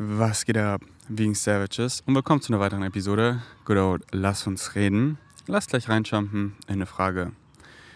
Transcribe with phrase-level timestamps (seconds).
[0.00, 2.04] Was geht ab, wegen Savages?
[2.06, 3.42] Und willkommen zu einer weiteren Episode.
[3.64, 5.18] Good old Lass uns reden.
[5.48, 7.32] Lass gleich reinjumpen in eine Frage.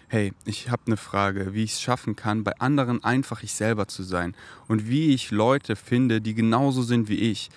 [0.09, 3.87] Hey, ich habe eine Frage, wie ich es schaffen kann, bei anderen einfach ich selber
[3.87, 4.35] zu sein.
[4.67, 7.51] Und wie ich Leute finde, die genauso sind wie ich.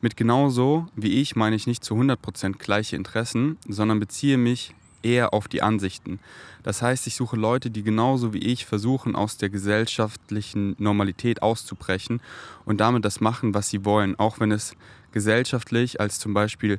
[0.00, 5.32] Mit genauso wie ich meine ich nicht zu 100% gleiche Interessen, sondern beziehe mich eher
[5.34, 6.20] auf die Ansichten.
[6.62, 12.20] Das heißt, ich suche Leute, die genauso wie ich versuchen, aus der gesellschaftlichen Normalität auszubrechen
[12.64, 14.74] und damit das machen, was sie wollen, auch wenn es
[15.12, 16.78] gesellschaftlich als zum Beispiel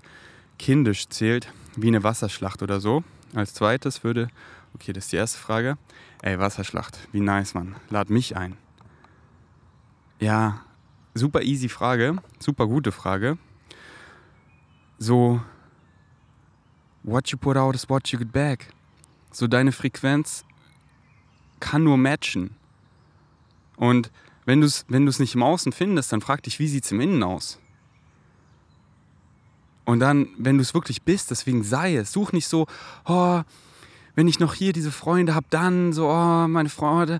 [0.59, 3.03] kindisch zählt, wie eine Wasserschlacht oder so.
[3.33, 4.27] Als zweites würde,
[4.75, 5.77] okay, das ist die erste Frage,
[6.21, 8.57] ey, Wasserschlacht, wie nice, Mann, lad mich ein.
[10.19, 10.61] Ja,
[11.15, 13.37] super easy Frage, super gute Frage.
[14.99, 15.41] So,
[17.03, 18.67] what you put out is what you get back.
[19.31, 20.43] So deine Frequenz
[21.59, 22.55] kann nur matchen.
[23.77, 24.11] Und
[24.45, 27.01] wenn du es wenn nicht im Außen findest, dann frag dich, wie sieht es im
[27.01, 27.59] Innen aus?
[29.85, 32.11] Und dann, wenn du es wirklich bist, deswegen sei es.
[32.11, 32.67] Such nicht so,
[33.05, 33.41] oh,
[34.15, 37.19] wenn ich noch hier diese Freunde habe, dann so, oh, meine Freunde.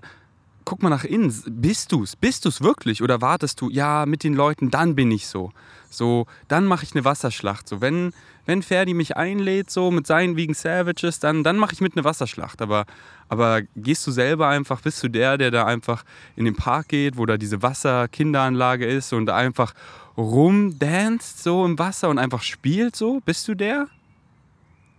[0.64, 1.32] Guck mal nach innen.
[1.46, 2.16] Bist du es?
[2.16, 3.02] Bist du es wirklich?
[3.02, 5.50] Oder wartest du, ja, mit den Leuten, dann bin ich so.
[5.90, 7.68] So, dann mache ich eine Wasserschlacht.
[7.68, 8.12] So, wenn,
[8.46, 12.04] wenn Ferdi mich einlädt, so mit seinen Vegan Savages, dann, dann mache ich mit eine
[12.04, 12.62] Wasserschlacht.
[12.62, 12.86] Aber,
[13.28, 16.04] aber gehst du selber einfach, bist du der, der da einfach
[16.36, 19.74] in den Park geht, wo da diese Wasserkinderanlage ist und einfach
[20.16, 23.20] rumdanzt so im Wasser und einfach spielt so?
[23.24, 23.88] Bist du der?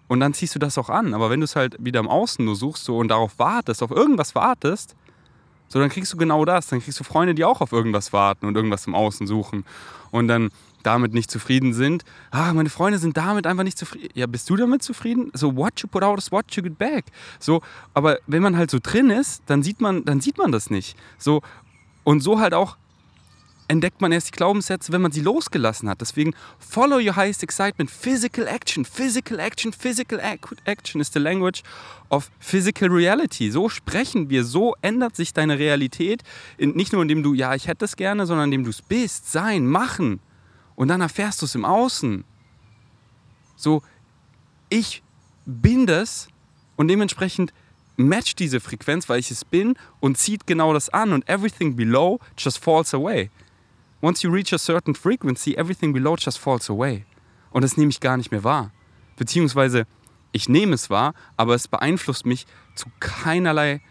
[0.08, 1.16] Und dann ziehst du das auch an.
[1.16, 3.90] Aber wenn du es halt wieder im Außen nur suchst so, und darauf wartest, auf
[3.90, 4.96] irgendwas wartest,
[5.74, 6.68] so dann kriegst du genau das.
[6.68, 9.66] Dann kriegst du Freunde, die auch auf irgendwas warten und irgendwas im Außen suchen.
[10.12, 10.52] Und dann
[10.84, 12.04] damit nicht zufrieden sind.
[12.30, 14.10] Ah, meine Freunde sind damit einfach nicht zufrieden.
[14.14, 15.32] Ja, bist du damit zufrieden?
[15.34, 17.06] So, what you put out is what you get back.
[17.40, 17.64] So,
[17.96, 20.96] aber wenn man halt so drin ist, dann sieht man, dann sieht man das nicht.
[21.18, 21.42] So,
[22.04, 22.78] und so halt auch
[23.74, 26.00] entdeckt man erst die Glaubenssätze, wenn man sie losgelassen hat.
[26.00, 27.90] Deswegen follow your highest excitement.
[27.90, 30.20] Physical action, physical action, physical
[30.66, 31.64] action is the language
[32.10, 33.50] of physical reality.
[33.50, 36.22] So sprechen wir, so ändert sich deine Realität.
[36.60, 39.66] Nicht nur indem du, ja, ich hätte es gerne, sondern indem du es bist, sein,
[39.66, 40.20] machen.
[40.76, 42.24] Und dann erfährst du es im Außen.
[43.56, 43.82] So,
[44.70, 45.02] ich
[45.46, 46.28] bin das
[46.76, 47.54] und dementsprechend
[47.96, 52.20] matcht diese Frequenz, weil ich es bin und zieht genau das an und everything below
[52.38, 53.30] just falls away.
[54.04, 57.06] Once you reach a certain frequency, everything below just falls away.
[57.52, 58.72] Und das nehme ich gar nicht mehr wahr.
[59.16, 59.88] Beziehungsweise
[60.34, 63.82] ich nehme es wahr, aber es beeinflusst mich zu keinerlei,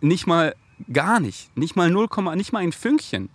[0.00, 0.56] nicht mal
[0.92, 3.28] gar nicht, nicht mal 0, nicht mal ein Fünkchen.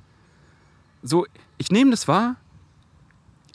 [1.03, 1.25] So,
[1.57, 2.35] ich nehme das wahr,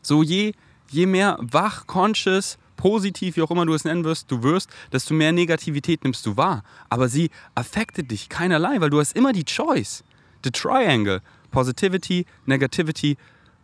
[0.00, 0.54] so je,
[0.88, 5.12] je mehr wach, conscious, positiv, wie auch immer du es nennen wirst, du wirst, desto
[5.12, 6.62] mehr Negativität nimmst du wahr.
[6.88, 10.02] Aber sie affectet dich keinerlei, weil du hast immer die Choice.
[10.44, 11.20] The Triangle.
[11.52, 13.16] Positivity, Negativity,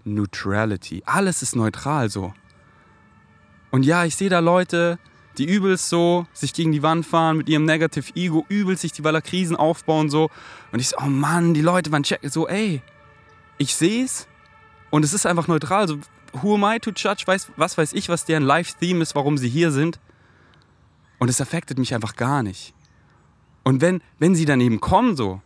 [0.04, 1.02] Neutrality.
[1.04, 2.32] Alles ist neutral so.
[3.70, 4.98] Und ja, ich sehe da Leute,
[5.36, 9.02] die übelst so sich gegen die Wand fahren mit ihrem Negative Ego, übelst sich die
[9.02, 10.30] Krisen aufbauen so.
[10.72, 12.82] Und ich so, oh Mann, die Leute waren checken so, ey,
[13.58, 14.26] ich sehe es
[14.90, 15.88] und es ist einfach neutral.
[15.88, 15.98] So,
[16.42, 17.24] who am I to judge?
[17.26, 19.98] Weiß, was weiß ich, was deren Live-Theme ist, warum sie hier sind.
[21.18, 22.74] Und es affektet mich einfach gar nicht.
[23.64, 25.42] Und wenn, wenn sie dann eben kommen so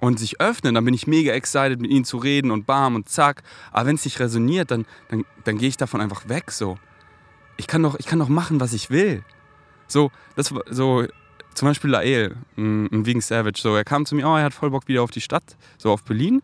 [0.00, 3.08] und sich öffnen, dann bin ich mega excited, mit ihnen zu reden und bam und
[3.08, 3.42] zack.
[3.72, 6.78] Aber wenn es nicht resoniert, dann, dann, dann gehe ich davon einfach weg so.
[7.56, 9.24] Ich kann, doch, ich kann doch machen, was ich will.
[9.88, 11.06] So, das so,
[11.54, 14.70] zum Beispiel Lael, ein Vegan Savage, so, er kam zu mir, oh, er hat voll
[14.70, 16.42] Bock wieder auf die Stadt, so auf Berlin,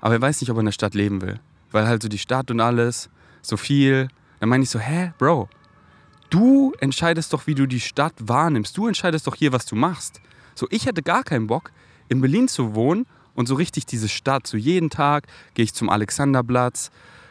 [0.00, 1.40] aber er weiß nicht, ob er in der Stadt leben will
[1.72, 3.10] weil halt so die Stadt und alles,
[3.40, 4.08] so viel.
[4.40, 5.48] Dann meine ich so, hä, Bro,
[6.30, 8.76] du entscheidest doch, wie du die Stadt wahrnimmst.
[8.76, 10.20] Du entscheidest doch hier, was du machst.
[10.54, 11.72] So, ich hätte gar keinen Bock,
[12.12, 14.46] in Berlin zu wohnen und so richtig diese Stadt.
[14.46, 16.90] So jeden Tag gehe ich zum Alexanderplatz,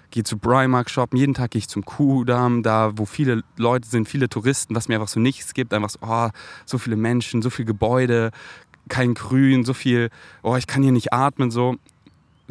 [0.10, 4.08] gehe zu Primark shoppen, jeden Tag gehe ich zum Kudamm, da wo viele Leute sind,
[4.08, 5.74] viele Touristen, was mir einfach so nichts gibt.
[5.74, 6.30] Einfach so, oh,
[6.66, 8.32] so viele Menschen, so viele Gebäude,
[8.90, 10.10] kein Grün, so viel,
[10.44, 11.78] oh, ich kann hier nicht atmen, so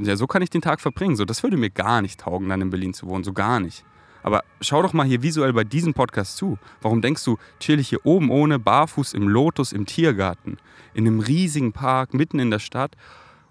[0.03, 1.17] ja, so kann ich den Tag verbringen.
[1.17, 3.25] So, das würde mir gar nicht taugen, dann in Berlin zu wohnen.
[3.25, 3.85] So gar nicht.
[4.23, 6.59] Aber schau doch mal hier visuell bei diesem Podcast zu.
[6.83, 10.59] Warum denkst du, chill ich hier oben ohne, barfuß im Lotus im Tiergarten,
[10.95, 12.97] in einem riesigen Park mitten in der Stadt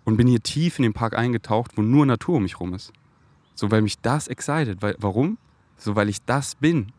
[0.04, 2.94] und bin hier tief in den Park eingetaucht, wo nur Natur um mich rum ist?
[3.56, 4.82] So, weil mich das excited.
[4.82, 5.38] Weil, warum?
[5.78, 6.92] So, weil ich das bin.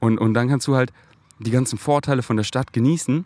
[0.00, 0.92] Und, und dann kannst du halt
[1.38, 3.24] die ganzen Vorteile von der Stadt genießen,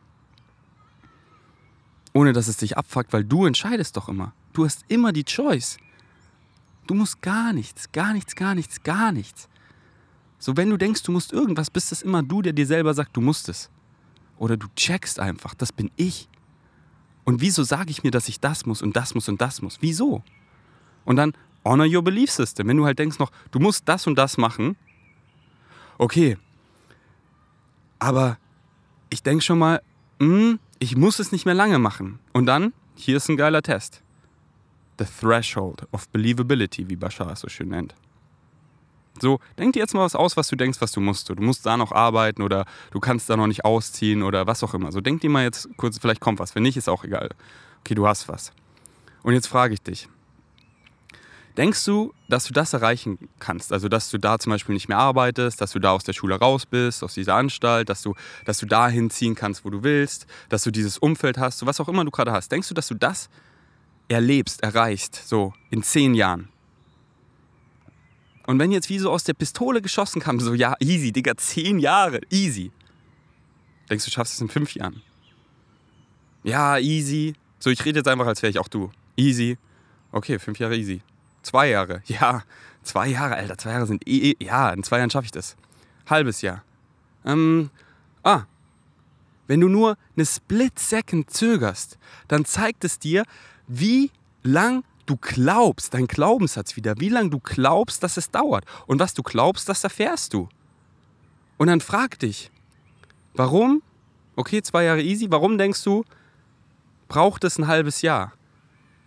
[2.12, 4.34] ohne dass es dich abfuckt, weil du entscheidest doch immer.
[4.52, 5.78] Du hast immer die Choice.
[6.92, 9.48] Du musst gar nichts, gar nichts, gar nichts, gar nichts.
[10.38, 13.16] So, wenn du denkst, du musst irgendwas, bist es immer du, der dir selber sagt,
[13.16, 13.70] du musst es.
[14.36, 16.28] Oder du checkst einfach, das bin ich.
[17.24, 19.78] Und wieso sage ich mir, dass ich das muss und das muss und das muss?
[19.80, 20.22] Wieso?
[21.06, 21.32] Und dann
[21.64, 22.68] honor your belief system.
[22.68, 24.76] Wenn du halt denkst noch, du musst das und das machen,
[25.96, 26.36] okay,
[28.00, 28.36] aber
[29.08, 29.80] ich denke schon mal,
[30.18, 32.18] mh, hm, ich muss es nicht mehr lange machen.
[32.34, 34.02] Und dann, hier ist ein geiler Test.
[34.98, 37.94] The Threshold of Believability, wie Bashar es so schön nennt.
[39.20, 41.28] So, denk dir jetzt mal was aus, was du denkst, was du musst.
[41.28, 44.74] Du musst da noch arbeiten oder du kannst da noch nicht ausziehen oder was auch
[44.74, 44.90] immer.
[44.90, 46.54] So, denk dir mal jetzt kurz, vielleicht kommt was.
[46.54, 47.30] Wenn nicht, ist auch egal.
[47.80, 48.52] Okay, du hast was.
[49.22, 50.08] Und jetzt frage ich dich.
[51.58, 53.74] Denkst du, dass du das erreichen kannst?
[53.74, 56.36] Also, dass du da zum Beispiel nicht mehr arbeitest, dass du da aus der Schule
[56.36, 58.14] raus bist, aus dieser Anstalt, dass du,
[58.46, 61.78] dass du dahin ziehen kannst, wo du willst, dass du dieses Umfeld hast, so was
[61.78, 62.50] auch immer du gerade hast.
[62.50, 63.28] Denkst du, dass du das
[64.12, 66.48] erlebst, erreichst, so in zehn Jahren?
[68.46, 71.78] Und wenn jetzt wie so aus der Pistole geschossen kam, so ja, easy, Digga, zehn
[71.78, 72.72] Jahre, easy.
[73.88, 75.02] Denkst du, schaffst es in fünf Jahren?
[76.42, 77.34] Ja, easy.
[77.58, 78.90] So, ich rede jetzt einfach, als wäre ich auch du.
[79.16, 79.56] Easy.
[80.10, 81.02] Okay, fünf Jahre easy.
[81.42, 82.02] Zwei Jahre.
[82.06, 82.42] Ja,
[82.82, 83.56] zwei Jahre, Alter.
[83.58, 84.34] Zwei Jahre sind eh.
[84.40, 85.56] Ja, in zwei Jahren schaffe ich das.
[86.06, 86.64] Halbes Jahr.
[87.24, 87.70] Ähm,
[88.24, 88.44] ah.
[89.46, 91.98] Wenn du nur eine Split Second zögerst,
[92.28, 93.24] dann zeigt es dir,
[93.66, 94.10] wie
[94.42, 98.64] lang du glaubst, dein Glaubenssatz wieder, wie lange du glaubst, dass es dauert.
[98.86, 100.48] Und was du glaubst, das erfährst du.
[101.58, 102.50] Und dann frag dich,
[103.34, 103.82] warum,
[104.36, 106.04] okay, zwei Jahre easy, warum denkst du,
[107.08, 108.32] braucht es ein halbes Jahr?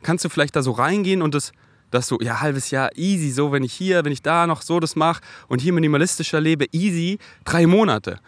[0.03, 1.51] Kannst du vielleicht da so reingehen und das,
[1.91, 4.79] das so, ja, halbes Jahr easy, so, wenn ich hier, wenn ich da noch so
[4.79, 8.19] das mache und hier minimalistischer lebe, easy, drei Monate.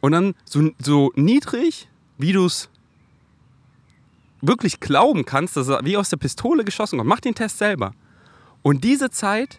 [0.00, 1.88] Und dann so, so niedrig,
[2.18, 2.68] wie du es
[4.40, 7.08] wirklich glauben kannst, dass er wie aus der Pistole geschossen kommt.
[7.08, 7.92] Mach den Test selber.
[8.62, 9.58] Und diese Zeit,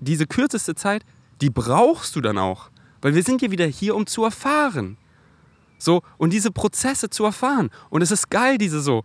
[0.00, 1.04] diese kürzeste Zeit,
[1.40, 2.70] die brauchst du dann auch.
[3.02, 4.96] Weil wir sind ja wieder hier, um zu erfahren.
[5.78, 7.70] So, und diese Prozesse zu erfahren.
[7.88, 9.02] Und es ist geil, diese so,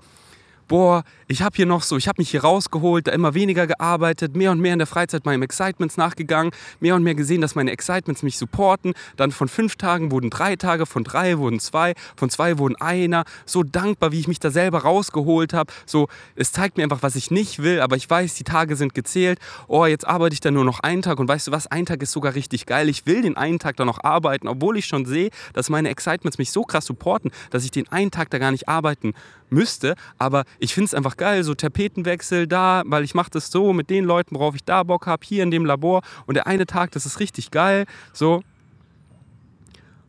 [0.67, 4.35] boah, ich habe hier noch so, ich habe mich hier rausgeholt, da immer weniger gearbeitet,
[4.35, 7.71] mehr und mehr in der Freizeit meinem Excitements nachgegangen, mehr und mehr gesehen, dass meine
[7.71, 8.94] Excitements mich supporten.
[9.17, 13.25] Dann von fünf Tagen wurden drei Tage, von drei wurden zwei, von zwei wurden einer.
[13.45, 15.71] So dankbar, wie ich mich da selber rausgeholt habe.
[15.85, 18.94] So, es zeigt mir einfach, was ich nicht will, aber ich weiß, die Tage sind
[18.94, 19.39] gezählt.
[19.68, 22.01] Oh, jetzt arbeite ich da nur noch einen Tag und weißt du was, ein Tag
[22.01, 22.89] ist sogar richtig geil.
[22.89, 26.38] Ich will den einen Tag da noch arbeiten, obwohl ich schon sehe, dass meine Excitements
[26.38, 29.13] mich so krass supporten, dass ich den einen Tag da gar nicht arbeiten
[29.50, 29.95] müsste.
[30.18, 33.90] Aber ich finde es einfach geil, so Tapetenwechsel da, weil ich mache das so mit
[33.90, 36.02] den Leuten, worauf ich da Bock habe, hier in dem Labor.
[36.25, 37.86] Und der eine Tag, das ist richtig geil.
[38.13, 38.42] So.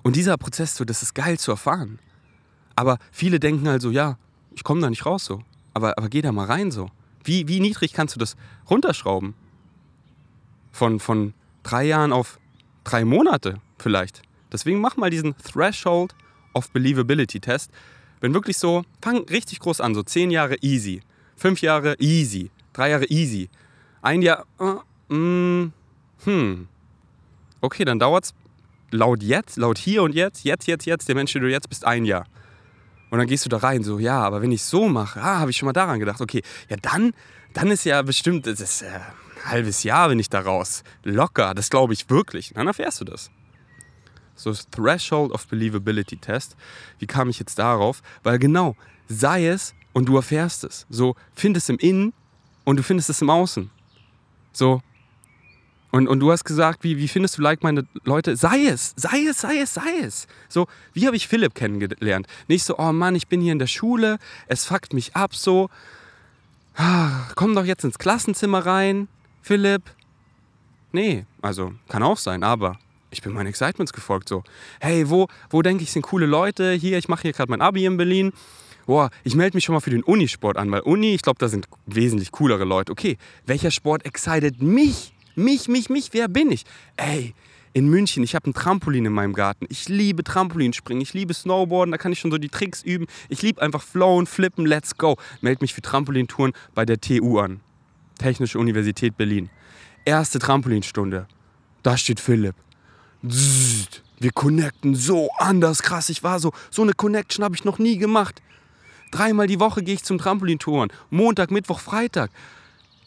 [0.03, 1.99] Und dieser Prozess, so, das ist geil zu erfahren.
[2.77, 4.19] Aber viele denken halt so, ja,
[4.55, 5.43] ich komme da nicht raus so.
[5.75, 6.91] Aber, aber geh da mal rein so.
[7.25, 8.37] Wie, wie niedrig kannst du das
[8.71, 9.35] runterschrauben?
[10.71, 12.39] Von, von drei Jahren auf
[12.85, 14.23] drei Monate vielleicht.
[14.53, 16.15] Deswegen mach mal diesen Threshold
[16.55, 17.71] of Believability Test.
[18.21, 21.01] Wenn wirklich so, fang richtig groß an, so zehn Jahre easy,
[21.37, 23.49] fünf Jahre easy, drei Jahre easy,
[24.03, 25.73] ein Jahr, äh, mm,
[26.25, 26.69] hm,
[27.61, 28.35] okay, dann dauert es
[28.91, 31.85] laut jetzt, laut hier und jetzt, jetzt, jetzt, jetzt, der Mensch, der du jetzt bist,
[31.85, 32.27] ein Jahr.
[33.11, 35.51] Und dann gehst du da rein, so, ja, aber wenn ich so mache, ah, habe
[35.51, 37.13] ich schon mal daran gedacht, okay, ja, dann,
[37.53, 40.83] dann ist ja bestimmt, das ist äh, ein halbes Jahr, bin ich da raus.
[41.05, 42.53] Locker, das glaube ich wirklich.
[42.55, 43.31] dann erfährst du das
[44.37, 46.57] so Threshold of Believability Test.
[46.99, 48.03] Wie kam ich jetzt darauf?
[48.23, 48.77] Weil genau,
[49.09, 50.87] sei es und du erfährst es.
[50.89, 52.13] So, findest es im Innen
[52.65, 53.71] und du findest es im Außen.
[54.53, 54.83] So.
[55.91, 58.37] Und, und du hast gesagt, wie, wie findest du like meine Leute?
[58.37, 60.27] Sei es, sei es, sei es, sei es.
[60.49, 62.27] So, wie habe ich Philipp kennengelernt?
[62.49, 65.71] Nicht so, oh Mann, ich bin hier in der Schule, es fuckt mich ab, so.
[66.75, 69.09] Ah, komm doch jetzt ins Klassenzimmer rein,
[69.41, 69.83] Philipp.
[70.93, 72.79] Nee, also kann auch sein, aber
[73.11, 74.29] ich bin meinen Excitements gefolgt.
[74.29, 74.43] So,
[74.81, 76.73] hey, wo, wo denke ich, sind coole Leute?
[76.73, 78.33] Hier, ich mache hier gerade mein Abi in Berlin.
[78.87, 81.49] Boah, ich melde mich schon mal für den Unisport an, weil Uni, ich glaube, da
[81.49, 82.93] sind wesentlich coolere Leute.
[82.93, 85.13] Okay, welcher Sport excited mich?
[85.35, 86.65] Mich, mich, mich, wer bin ich?
[86.97, 87.35] Ey,
[87.73, 89.67] in München, ich habe ein Trampolin in meinem Garten.
[89.69, 93.07] Ich liebe Trampolinspringen, ich liebe Snowboarden, da kann ich schon so die Tricks üben.
[93.29, 95.17] Ich liebe einfach flowen, flippen, let's go.
[95.41, 97.61] Meld mich für Trampolintouren bei der TU an.
[98.19, 99.51] Technische Universität Berlin.
[100.05, 101.27] Erste Trampolinstunde.
[101.83, 102.55] Da steht Philipp
[104.19, 106.09] wir connecten so anders krass.
[106.09, 108.43] Ich war so, so eine Connection habe ich noch nie gemacht.
[109.11, 110.93] Dreimal die Woche gehe ich zum Trampolintouren.
[111.11, 112.31] Montag, Mittwoch, Freitag.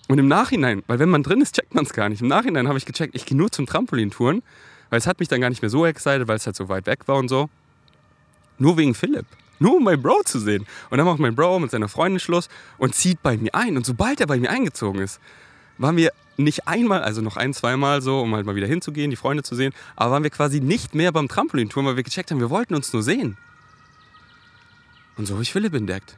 [0.07, 2.21] Und im Nachhinein, weil wenn man drin ist, checkt man es gar nicht.
[2.21, 4.41] Im Nachhinein habe ich gecheckt, ich gehe nur zum Trampolintouren,
[4.89, 6.87] weil es hat mich dann gar nicht mehr so excited, weil es halt so weit
[6.87, 7.49] weg war und so.
[8.57, 9.25] Nur wegen Philipp.
[9.59, 10.65] Nur um meinen Bro zu sehen.
[10.89, 13.77] Und dann macht mein Bro mit seiner Freundin Schluss und zieht bei mir ein.
[13.77, 15.19] Und sobald er bei mir eingezogen ist,
[15.77, 19.15] waren wir nicht einmal, also noch ein, zweimal so, um halt mal wieder hinzugehen, die
[19.15, 22.39] Freunde zu sehen, aber waren wir quasi nicht mehr beim Trampolinturm, weil wir gecheckt haben,
[22.39, 23.37] wir wollten uns nur sehen.
[25.17, 26.15] Und so habe ich Philipp entdeckt.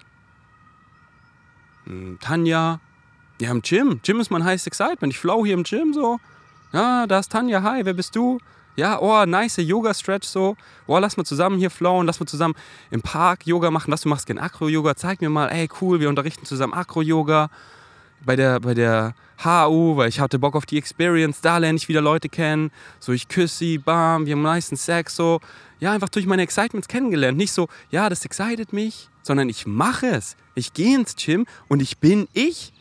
[1.86, 2.80] Hm, Tanja,
[3.42, 4.00] Ja, im Gym.
[4.04, 5.12] Gym ist mein heißes Excitement.
[5.12, 6.20] Ich flow hier im Gym so.
[6.74, 7.64] Ja, da ist Tanja.
[7.64, 8.38] Hi, wer bist du?
[8.76, 10.56] Ja, oh, nice Yoga-Stretch so.
[10.86, 12.54] Oh, lass mal zusammen hier flowen, lass mal zusammen
[12.92, 13.92] im Park Yoga machen.
[13.92, 14.96] Was, du machst gerne Akro-Yoga?
[14.96, 17.50] Zeig mir mal, ey, cool, wir unterrichten zusammen Akro-Yoga.
[18.24, 21.88] Bei der, bei der HU, weil ich hatte Bock auf die Experience, da lerne ich
[21.88, 22.72] wieder Leute kennen.
[23.00, 25.40] So, ich küsse sie, bam, wir haben meisten Sex, so.
[25.80, 27.38] Ja, einfach durch meine Excitements kennengelernt.
[27.38, 30.36] Nicht so, ja, das excited mich, sondern ich mache es.
[30.54, 32.72] Ich gehe ins Gym und ich bin ich.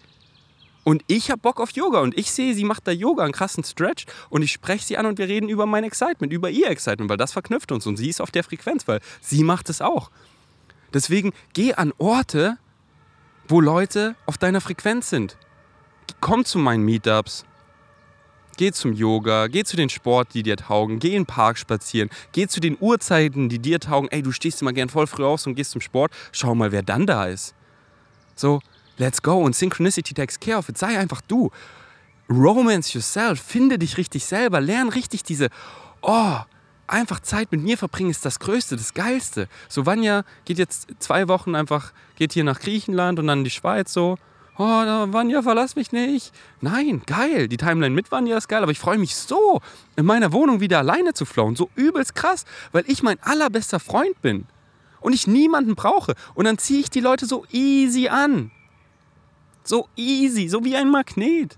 [0.85, 3.65] Und ich habe Bock auf Yoga und ich sehe, sie macht da Yoga, einen krassen
[3.65, 7.11] Stretch und ich spreche sie an und wir reden über mein Excitement, über ihr Excitement,
[7.11, 10.11] weil das verknüpft uns und sie ist auf der Frequenz, weil sie macht es auch.
[10.93, 12.59] Deswegen geh an Orte,
[13.51, 15.37] wo Leute auf deiner Frequenz sind.
[16.21, 17.45] Komm zu meinen Meetups.
[18.57, 22.11] Geh zum Yoga, geh zu den Sport, die dir taugen, geh in den Park spazieren,
[22.33, 24.11] geh zu den Uhrzeiten, die dir taugen.
[24.11, 26.13] Ey, du stehst immer gern voll früh aus und gehst zum Sport.
[26.33, 27.55] Schau mal, wer dann da ist.
[28.35, 28.61] So,
[28.99, 29.39] let's go.
[29.43, 30.77] Und Synchronicity takes care of it.
[30.77, 31.51] Sei einfach du.
[32.29, 33.41] Romance yourself.
[33.41, 34.61] Finde dich richtig selber.
[34.61, 35.49] Lern richtig diese,
[36.03, 36.37] oh,
[36.91, 39.49] einfach Zeit mit mir verbringen ist das Größte, das Geilste.
[39.69, 43.51] So, Vanya geht jetzt zwei Wochen einfach, geht hier nach Griechenland und dann in die
[43.51, 44.17] Schweiz so.
[44.59, 46.33] Oh, Vanya, verlass mich nicht.
[46.61, 47.49] Nein, geil.
[47.49, 49.63] Die Timeline mit Vanya ist geil, aber ich freue mich so,
[49.97, 51.57] in meiner Wohnung wieder alleine zu flowen.
[51.57, 54.47] So übelst krass, weil ich mein allerbester Freund bin.
[55.01, 56.15] Und ich niemanden brauche.
[56.35, 58.51] Und dann ziehe ich die Leute so easy an.
[59.65, 61.57] So easy, so wie ein Magnet.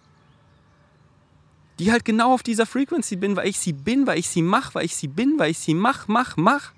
[1.83, 4.77] Die halt genau auf dieser Frequency bin, weil ich sie bin, weil ich sie mache,
[4.77, 6.71] weil ich sie bin, weil ich sie mach, mach, mach.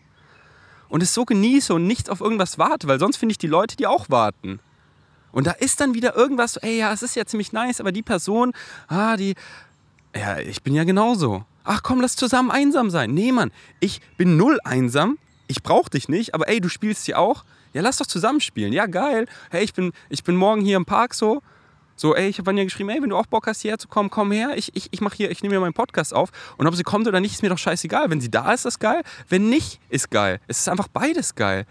[0.89, 3.77] Und es so genieße und nicht auf irgendwas warte, weil sonst finde ich die Leute,
[3.77, 4.61] die auch warten.
[5.31, 7.93] Und da ist dann wieder irgendwas, so, ey, ja, es ist ja ziemlich nice, aber
[7.93, 8.55] die Person,
[8.89, 9.35] ah, die,
[10.17, 11.45] ja, ich bin ja genauso.
[11.65, 13.13] Ach komm, lass zusammen einsam sein.
[13.13, 15.19] Nee, Mann, ich bin null einsam,
[15.49, 17.45] ich brauch dich nicht, aber ey, du spielst sie auch.
[17.75, 18.73] Ja, lass doch zusammenspielen.
[18.73, 19.27] Ja, geil.
[19.51, 21.43] Hey, ich bin, ich bin morgen hier im Park so.
[21.97, 24.11] So, ey, ich habe ja geschrieben, ey, wenn du auch Bock hast, hierher zu kommen,
[24.11, 24.53] komm her.
[24.57, 26.31] Ich, ich, ich mache hier, ich nehme hier meinen Podcast auf.
[26.57, 28.11] Und ob sie kommt oder nicht, ist mir doch scheißegal.
[28.11, 29.03] Wenn sie da ist, ist geil.
[29.29, 30.41] Wenn nicht, ist geil.
[30.49, 31.67] Es ist einfach beides geil.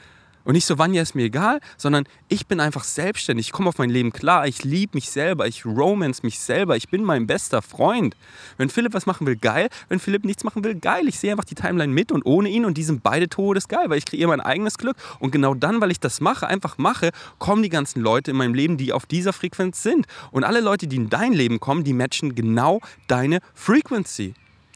[0.46, 3.48] Und nicht so, Vanya ist mir egal, sondern ich bin einfach selbstständig.
[3.48, 4.46] Ich komme auf mein Leben klar.
[4.46, 5.48] Ich liebe mich selber.
[5.48, 6.76] Ich romance mich selber.
[6.76, 8.16] Ich bin mein bester Freund.
[8.58, 9.70] Wenn Philipp was machen will, geil.
[9.88, 11.08] Wenn Philipp nichts machen will, geil.
[11.08, 13.98] Ich sehe einfach die Timeline mit und ohne ihn und die sind beide todesgeil, weil
[13.98, 14.98] ich kreiere mein eigenes Glück.
[15.20, 18.54] Und genau dann, weil ich das mache, einfach mache, kommen die ganzen Leute in meinem
[18.54, 20.08] Leben, die auf dieser Frequenz sind.
[20.32, 24.34] Und alle Leute, die in dein Leben kommen, die matchen genau deine Frequency.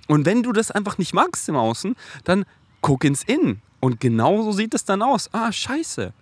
[0.08, 2.46] Und wenn du das einfach nicht magst im Außen, dann
[2.82, 3.62] guck ins Innen.
[3.80, 5.30] Und genauso sieht es dann aus.
[5.34, 6.14] Ah, scheiße.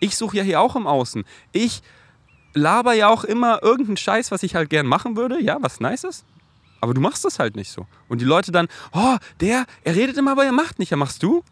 [0.00, 1.24] Ich suche ja hier auch im Außen.
[1.52, 1.82] Ich
[2.54, 5.40] laber ja auch immer irgendeinen Scheiß, was ich halt gern machen würde.
[5.40, 6.24] Ja, was nice ist.
[6.80, 7.86] Aber du machst das halt nicht so.
[8.08, 10.90] Und die Leute dann, oh, der, er redet immer, aber er macht nicht.
[10.90, 11.42] Ja, machst du?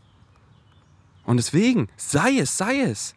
[1.24, 3.14] Und deswegen, sei es, sei es.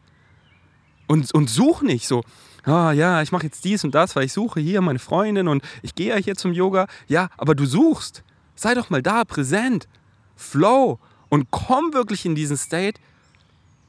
[1.08, 2.24] Und, und such nicht so,
[2.66, 5.64] ah ja, ich mache jetzt dies und das, weil ich suche hier meine Freundin und
[5.82, 6.88] ich gehe ja hier zum Yoga.
[7.08, 8.24] Ja, aber du suchst.
[8.56, 9.88] Sei doch mal da, präsent.
[10.36, 11.00] Flow
[11.32, 13.00] und komm wirklich in diesen State,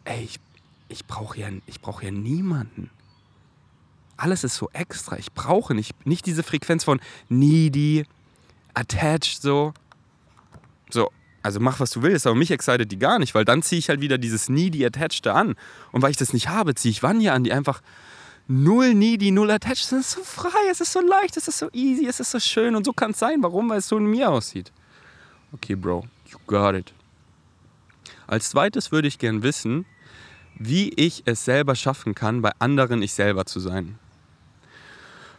[0.05, 0.39] ey, ich,
[0.89, 1.49] ich brauche ja,
[1.83, 2.89] brauch ja niemanden.
[4.17, 5.19] Alles ist so extra.
[5.19, 8.07] Ich brauche nicht, nicht diese Frequenz von needy,
[8.75, 9.75] attached, so.
[10.89, 11.11] So,
[11.43, 13.89] also mach, was du willst, aber mich excited die gar nicht, weil dann ziehe ich
[13.89, 15.57] halt wieder dieses needy, attached an.
[15.91, 17.83] Und weil ich das nicht habe, ziehe ich Vanya an, die einfach
[18.47, 19.99] null needy, null attached sind.
[19.99, 22.39] Es ist so frei, es ist so leicht, es ist so easy, es ist so
[22.39, 23.43] schön und so kann es sein.
[23.43, 23.69] Warum?
[23.69, 24.71] Weil es so in mir aussieht.
[25.53, 26.95] Okay, Bro, you got it.
[28.33, 29.85] Als zweites würde ich gern wissen,
[30.59, 33.99] wie ich es selber schaffen kann, bei anderen ich selber zu sein.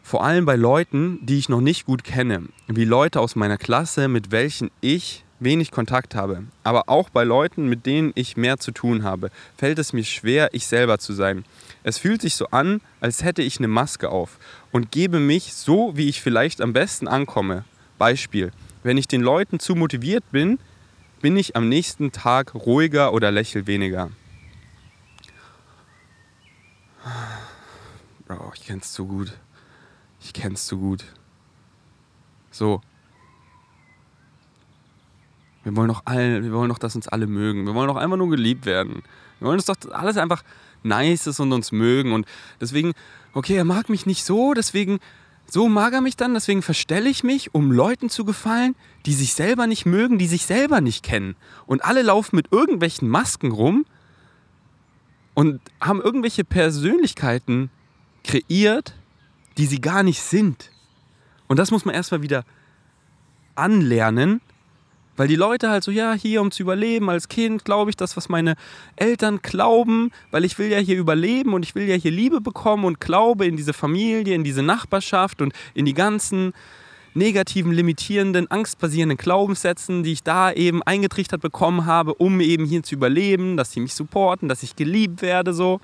[0.04, 4.08] Vor allem bei Leuten, die ich noch nicht gut kenne, wie Leute aus meiner Klasse,
[4.10, 8.70] mit welchen ich wenig Kontakt habe, aber auch bei Leuten, mit denen ich mehr zu
[8.72, 11.46] tun habe, fällt es mir schwer, ich selber zu sein.
[11.82, 14.38] Es fühlt sich so an, als hätte ich eine Maske auf
[14.72, 17.66] und gebe mich so, wie ich vielleicht am besten ankomme.
[17.98, 18.52] Beispiel,
[18.84, 20.60] wenn ich den Leuten zu motiviert bin,
[21.24, 24.12] bin ich am nächsten Tag ruhiger oder lächel weniger.
[28.28, 29.32] Bro, ich kenn's zu gut.
[30.20, 31.06] Ich kenn's zu gut.
[32.52, 32.82] So.
[35.64, 37.66] Wir wollen doch alle, wir wollen doch, dass uns alle mögen.
[37.66, 39.02] Wir wollen doch einfach nur geliebt werden.
[39.40, 40.44] Wir wollen uns doch alles einfach
[40.84, 42.12] nice ist und uns mögen.
[42.12, 42.28] Und
[42.60, 42.92] deswegen,
[43.32, 45.00] okay, er mag mich nicht so, deswegen
[45.54, 49.36] so mag er mich dann, deswegen verstelle ich mich, um Leuten zu gefallen, die sich
[49.36, 51.36] selber nicht mögen, die sich selber nicht kennen.
[51.68, 53.86] Und alle laufen mit irgendwelchen Masken rum
[55.36, 57.70] und haben irgendwelche Persönlichkeiten
[58.24, 58.96] kreiert,
[59.60, 60.72] die sie gar nicht sind.
[61.48, 62.46] Und das muss man erstmal wieder
[63.54, 64.42] anlernen,
[65.16, 68.18] Weil die Leute halt so, ja, hier um zu überleben als Kind, glaube ich das,
[68.18, 68.56] was meine
[68.96, 72.86] Eltern glauben, weil ich will ja hier überleben und ich will ja hier Liebe bekommen
[72.86, 76.54] und glaube in diese Familie, in diese Nachbarschaft und in die ganzen
[77.14, 82.96] negativen, limitierenden, angstbasierenden Glaubenssätzen, die ich da eben eingetrichtert bekommen habe, um eben hier zu
[82.96, 85.80] überleben, dass sie mich supporten, dass ich geliebt werde, so.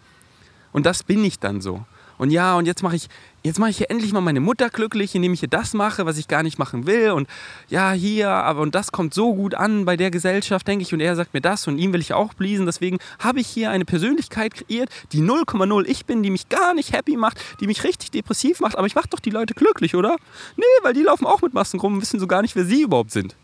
[0.71, 1.85] Und das bin ich dann so.
[2.17, 3.07] Und ja, und jetzt mache ich,
[3.43, 6.17] jetzt mache ich hier endlich mal meine Mutter glücklich, indem ich hier das mache, was
[6.17, 7.11] ich gar nicht machen will.
[7.11, 7.27] Und
[7.69, 10.93] ja, hier, aber und das kommt so gut an bei der Gesellschaft, denke ich.
[10.93, 12.65] Und er sagt mir das und ihm will ich auch pleasen.
[12.65, 16.93] Deswegen habe ich hier eine Persönlichkeit kreiert, die 0,0 ich bin, die mich gar nicht
[16.93, 18.77] happy macht, die mich richtig depressiv macht.
[18.77, 20.17] Aber ich mache doch die Leute glücklich, oder?
[20.57, 22.83] Nee, weil die laufen auch mit Masken rum und wissen so gar nicht, wer sie
[22.83, 23.35] überhaupt sind.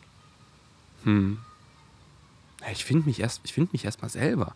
[1.03, 1.37] Hm.
[2.71, 4.53] Ich finde mich erst, ich finde mich erst mal selber.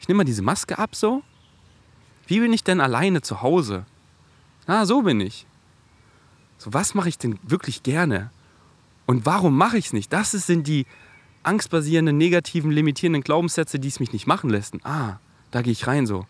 [0.00, 1.22] Ich nehme mal diese Maske ab so
[2.26, 3.84] wie bin ich denn alleine zu Hause?
[4.66, 5.46] Ah, so bin ich.
[6.58, 8.30] So, was mache ich denn wirklich gerne?
[9.06, 10.12] Und warum mache ich es nicht?
[10.12, 10.86] Das sind die
[11.42, 14.80] angstbasierenden, negativen, limitierenden Glaubenssätze, die es mich nicht machen lassen.
[14.84, 15.18] Ah,
[15.52, 16.26] da gehe ich rein so.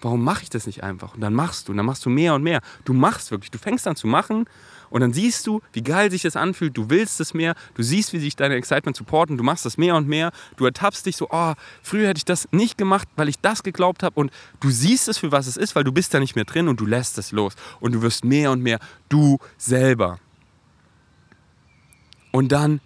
[0.00, 1.14] Warum mache ich das nicht einfach?
[1.14, 2.60] Und dann machst du, und dann machst du mehr und mehr.
[2.84, 4.46] Du machst wirklich, du fängst an zu machen
[4.90, 6.76] und dann siehst du, wie geil sich das anfühlt.
[6.76, 7.54] Du willst es mehr.
[7.74, 9.36] Du siehst, wie sich deine Excitement supporten.
[9.36, 10.32] Du machst das mehr und mehr.
[10.56, 14.02] Du ertappst dich so, oh, früher hätte ich das nicht gemacht, weil ich das geglaubt
[14.02, 14.18] habe.
[14.18, 14.30] Und
[14.60, 16.80] du siehst es für was es ist, weil du bist da nicht mehr drin und
[16.80, 17.54] du lässt es los.
[17.80, 18.78] Und du wirst mehr und mehr
[19.08, 20.18] du selber.
[22.30, 22.80] Und dann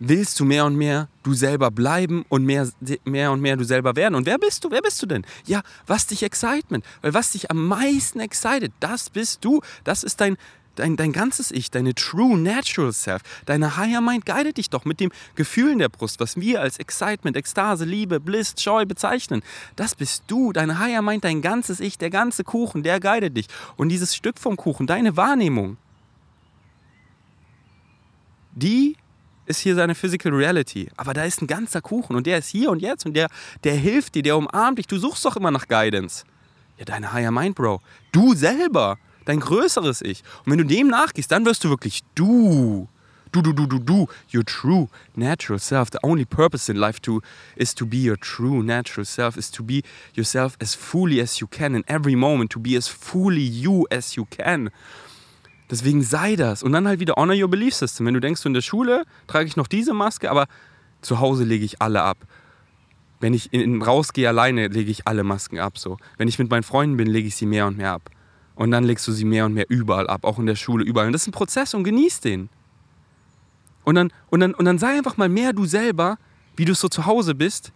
[0.00, 2.68] willst du mehr und mehr du selber bleiben und mehr,
[3.04, 4.14] mehr und mehr du selber werden.
[4.14, 4.70] Und wer bist du?
[4.70, 5.24] Wer bist du denn?
[5.46, 6.84] Ja, was dich Excitement?
[7.02, 9.60] Weil was dich am meisten excited, das bist du.
[9.84, 10.38] Das ist dein,
[10.80, 14.98] dein, dein ganzes Ich, deine True Natural Self, deine Higher Mind guidet dich doch mit
[15.00, 19.42] dem Gefühl in der Brust, was wir als Excitement, Ekstase, Liebe, Bliss, Joy bezeichnen.
[19.76, 23.46] Das bist du, deine Higher Mind, dein ganzes Ich, der ganze Kuchen, der guidet dich.
[23.76, 25.76] Und dieses Stück vom Kuchen, deine Wahrnehmung,
[28.52, 28.96] die
[29.46, 30.88] ist hier seine Physical Reality.
[30.96, 33.28] Aber da ist ein ganzer Kuchen und der ist hier und jetzt und der,
[33.64, 34.86] der hilft dir, der umarmt dich.
[34.86, 36.24] Du suchst doch immer nach Guidance.
[36.78, 37.80] Ja, deine Higher Mind, Bro.
[38.12, 40.22] Du selber dein größeres Ich.
[40.44, 42.88] Und wenn du dem nachgehst, dann wirst du wirklich du.
[43.32, 45.88] Du, du, du, du, du, your true natural self.
[45.92, 47.20] The only purpose in life to,
[47.54, 49.82] is to be your true natural self, is to be
[50.14, 54.16] yourself as fully as you can in every moment, to be as fully you as
[54.16, 54.70] you can.
[55.70, 56.64] Deswegen sei das.
[56.64, 58.06] Und dann halt wieder honor your belief system.
[58.06, 60.46] Wenn du denkst, in der Schule trage ich noch diese Maske, aber
[61.00, 62.18] zu Hause lege ich alle ab.
[63.20, 65.78] Wenn ich in, rausgehe alleine, lege ich alle Masken ab.
[65.78, 65.98] So.
[66.18, 68.10] Wenn ich mit meinen Freunden bin, lege ich sie mehr und mehr ab.
[68.60, 71.06] Und dann legst du sie mehr und mehr überall ab, auch in der Schule, überall.
[71.06, 72.50] Und das ist ein Prozess und genieß den.
[73.84, 76.18] Und dann, und dann, und dann sei einfach mal mehr du selber,
[76.56, 77.72] wie du so zu Hause bist.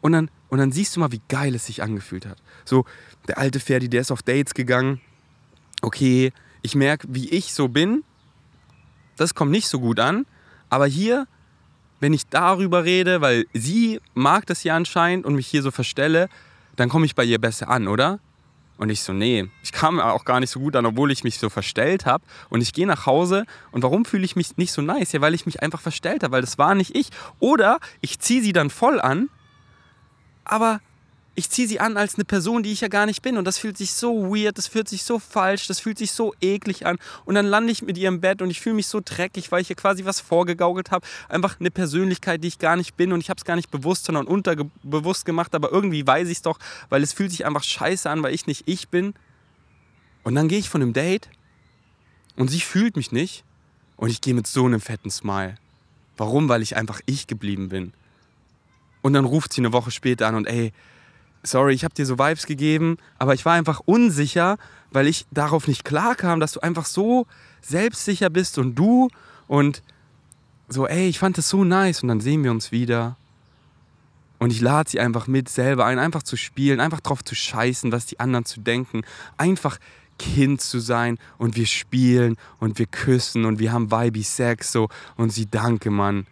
[0.00, 2.38] Und dann, und dann siehst du mal, wie geil es sich angefühlt hat.
[2.64, 2.86] So,
[3.28, 5.02] der alte Ferdi, der ist auf Dates gegangen.
[5.82, 6.32] Okay,
[6.62, 8.02] ich merke, wie ich so bin.
[9.18, 10.24] Das kommt nicht so gut an.
[10.70, 11.26] Aber hier,
[12.00, 16.30] wenn ich darüber rede, weil sie mag das ja anscheinend und mich hier so verstelle,
[16.76, 18.18] dann komme ich bei ihr besser an, oder?
[18.80, 21.38] Und ich so, nee, ich kam auch gar nicht so gut an, obwohl ich mich
[21.38, 22.24] so verstellt habe.
[22.48, 25.12] Und ich gehe nach Hause und warum fühle ich mich nicht so nice?
[25.12, 27.10] Ja, weil ich mich einfach verstellt habe, weil das war nicht ich.
[27.40, 29.28] Oder ich ziehe sie dann voll an,
[30.46, 30.80] aber
[31.40, 33.38] ich ziehe sie an als eine Person, die ich ja gar nicht bin.
[33.38, 36.34] Und das fühlt sich so weird, das fühlt sich so falsch, das fühlt sich so
[36.42, 36.98] eklig an.
[37.24, 39.62] Und dann lande ich mit ihr im Bett und ich fühle mich so dreckig, weil
[39.62, 41.06] ich ihr quasi was vorgegaukelt habe.
[41.30, 43.10] Einfach eine Persönlichkeit, die ich gar nicht bin.
[43.14, 45.54] Und ich habe es gar nicht bewusst, sondern unterbewusst gemacht.
[45.54, 46.58] Aber irgendwie weiß ich es doch,
[46.90, 49.14] weil es fühlt sich einfach scheiße an, weil ich nicht ich bin.
[50.22, 51.30] Und dann gehe ich von einem Date
[52.36, 53.44] und sie fühlt mich nicht.
[53.96, 55.54] Und ich gehe mit so einem fetten Smile.
[56.18, 56.50] Warum?
[56.50, 57.94] Weil ich einfach ich geblieben bin.
[59.00, 60.74] Und dann ruft sie eine Woche später an und ey,
[61.42, 64.58] sorry, ich habe dir so Vibes gegeben, aber ich war einfach unsicher,
[64.90, 67.26] weil ich darauf nicht klar kam, dass du einfach so
[67.62, 69.08] selbstsicher bist und du
[69.46, 69.82] und
[70.68, 73.16] so, ey, ich fand das so nice und dann sehen wir uns wieder.
[74.38, 77.92] Und ich lade sie einfach mit selber ein, einfach zu spielen, einfach drauf zu scheißen,
[77.92, 79.02] was die anderen zu denken,
[79.36, 79.78] einfach
[80.18, 84.88] Kind zu sein und wir spielen und wir küssen und wir haben Vibe Sex so
[85.16, 86.26] und sie danke Mann,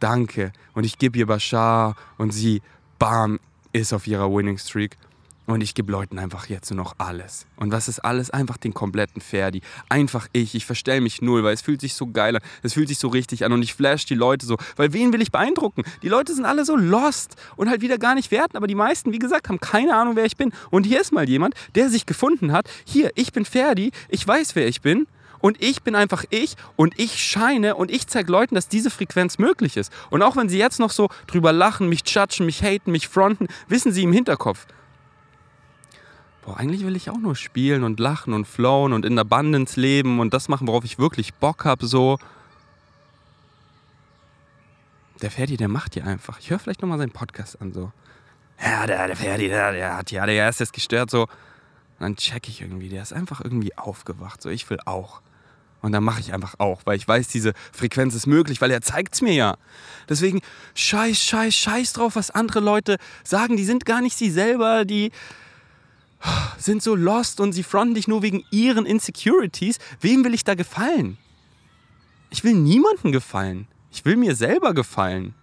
[0.00, 2.62] danke und ich gebe ihr Bashar und sie
[2.98, 3.40] bam,
[3.72, 4.96] ist auf ihrer Winning Streak.
[5.44, 7.46] Und ich gebe Leuten einfach jetzt nur noch alles.
[7.56, 8.30] Und was ist alles?
[8.30, 9.60] Einfach den kompletten Ferdi.
[9.88, 10.54] Einfach ich.
[10.54, 12.42] Ich verstelle mich null, weil es fühlt sich so geil an.
[12.62, 13.52] Es fühlt sich so richtig an.
[13.52, 14.56] Und ich flash die Leute so.
[14.76, 15.82] Weil wen will ich beeindrucken?
[16.02, 18.56] Die Leute sind alle so lost und halt wieder gar nicht werten.
[18.56, 20.52] Aber die meisten, wie gesagt, haben keine Ahnung, wer ich bin.
[20.70, 22.70] Und hier ist mal jemand, der sich gefunden hat.
[22.84, 23.90] Hier, ich bin Ferdi.
[24.08, 25.08] Ich weiß, wer ich bin
[25.42, 29.36] und ich bin einfach ich und ich scheine und ich zeige Leuten, dass diese Frequenz
[29.36, 29.92] möglich ist.
[30.08, 33.48] Und auch wenn sie jetzt noch so drüber lachen, mich judgen, mich haten, mich fronten,
[33.68, 34.66] wissen sie im Hinterkopf.
[36.46, 40.18] Boah, eigentlich will ich auch nur spielen und lachen und flowen und in Abundance leben
[40.18, 42.18] und das machen, worauf ich wirklich Bock habe, so.
[45.22, 46.38] der Ferdi, der macht hier einfach.
[46.40, 47.92] Ich höre vielleicht nochmal seinen Podcast an, so.
[48.62, 51.28] Ja, der, der Ferdi, der, der hat ja, der ist jetzt gestört, so.
[51.98, 54.50] Dann check ich irgendwie, der ist einfach irgendwie aufgewacht, so.
[54.50, 55.22] Ich will auch.
[55.82, 58.80] Und dann mache ich einfach auch, weil ich weiß, diese Frequenz ist möglich, weil er
[58.80, 59.56] zeigt es mir ja.
[60.08, 60.40] Deswegen
[60.74, 63.56] scheiß, scheiß, scheiß drauf, was andere Leute sagen.
[63.56, 65.10] Die sind gar nicht sie selber, die
[66.56, 69.78] sind so lost und sie fronten dich nur wegen ihren Insecurities.
[70.00, 71.18] Wem will ich da gefallen?
[72.30, 73.66] Ich will niemandem gefallen.
[73.90, 75.34] Ich will mir selber gefallen.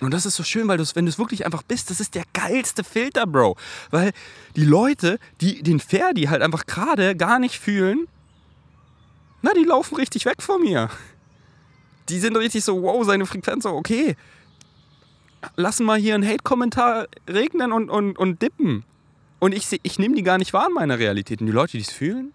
[0.00, 2.24] Und das ist so schön, weil wenn du es wirklich einfach bist, das ist der
[2.32, 3.56] geilste Filter, Bro.
[3.90, 4.12] Weil
[4.54, 8.06] die Leute, die den Ferdi halt einfach gerade gar nicht fühlen,
[9.42, 10.88] na, die laufen richtig weg von mir.
[12.08, 14.16] Die sind richtig so, wow, seine Frequenz okay.
[15.56, 18.84] Lassen mal hier einen Hate-Kommentar regnen und, und, und dippen.
[19.40, 21.40] Und ich, ich nehme die gar nicht wahr in meiner Realität.
[21.40, 22.32] Und die Leute, die es fühlen,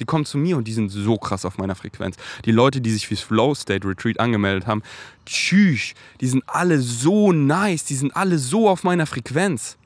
[0.00, 2.16] die kommen zu mir und die sind so krass auf meiner Frequenz.
[2.44, 4.82] Die Leute, die sich fürs Flow State Retreat angemeldet haben,
[5.24, 9.76] tschüss, die sind alle so nice, die sind alle so auf meiner Frequenz.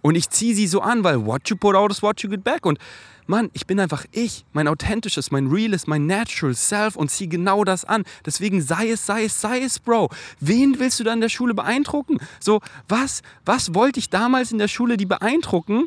[0.00, 2.44] Und ich ziehe sie so an, weil what you put out is what you get
[2.44, 2.64] back.
[2.64, 2.78] Und
[3.26, 7.62] Mann, ich bin einfach ich, mein authentisches, mein reales, mein natural self und ziehe genau
[7.62, 8.04] das an.
[8.24, 10.08] Deswegen sei es, sei es, sei es, Bro.
[10.40, 12.20] Wen willst du da in der Schule beeindrucken?
[12.40, 15.84] So, was, was wollte ich damals in der Schule die beeindrucken?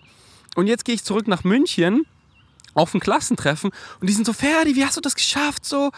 [0.56, 2.06] Und jetzt gehe ich zurück nach München
[2.74, 5.66] auf ein Klassentreffen und die sind so, Ferdi, wie hast du das geschafft?
[5.66, 5.92] So,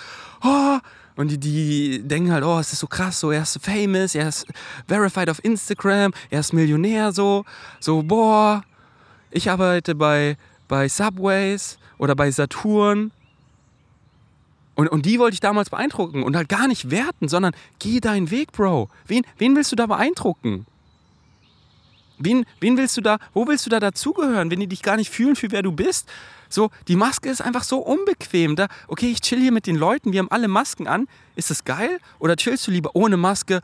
[0.43, 0.79] oh.
[1.15, 4.29] Und die, die denken halt, oh, es ist so krass, so, er ist famous, er
[4.29, 4.47] ist
[4.87, 7.45] verified auf Instagram, er ist Millionär, so,
[7.79, 8.63] so, boah,
[9.29, 13.11] ich arbeite bei, bei Subways oder bei Saturn.
[14.75, 18.31] Und, und die wollte ich damals beeindrucken und halt gar nicht werten, sondern geh deinen
[18.31, 18.89] Weg, Bro.
[19.05, 20.65] Wen, wen willst du da beeindrucken?
[22.17, 25.11] Wen, wen willst du da, wo willst du da dazugehören, wenn die dich gar nicht
[25.11, 26.09] fühlen für wer du bist?
[26.53, 28.55] So, die Maske ist einfach so unbequem.
[28.55, 31.07] Da, okay, ich chill hier mit den Leuten, wir haben alle Masken an.
[31.35, 31.97] Ist das geil?
[32.19, 33.61] Oder chillst du lieber ohne Maske?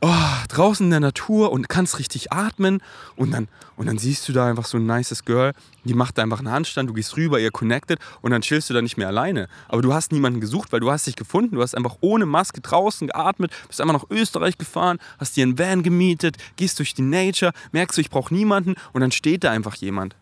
[0.00, 0.12] Oh,
[0.48, 2.82] draußen in der Natur und kannst richtig atmen
[3.14, 5.52] und dann, und dann siehst du da einfach so ein nices Girl,
[5.84, 8.74] die macht da einfach einen Handstand, du gehst rüber, ihr connected und dann chillst du
[8.74, 9.48] da nicht mehr alleine.
[9.68, 12.60] Aber du hast niemanden gesucht, weil du hast dich gefunden, du hast einfach ohne Maske
[12.60, 17.02] draußen geatmet, bist einfach nach Österreich gefahren, hast dir einen Van gemietet, gehst durch die
[17.02, 20.16] Nature, merkst du, ich brauche niemanden und dann steht da einfach jemand.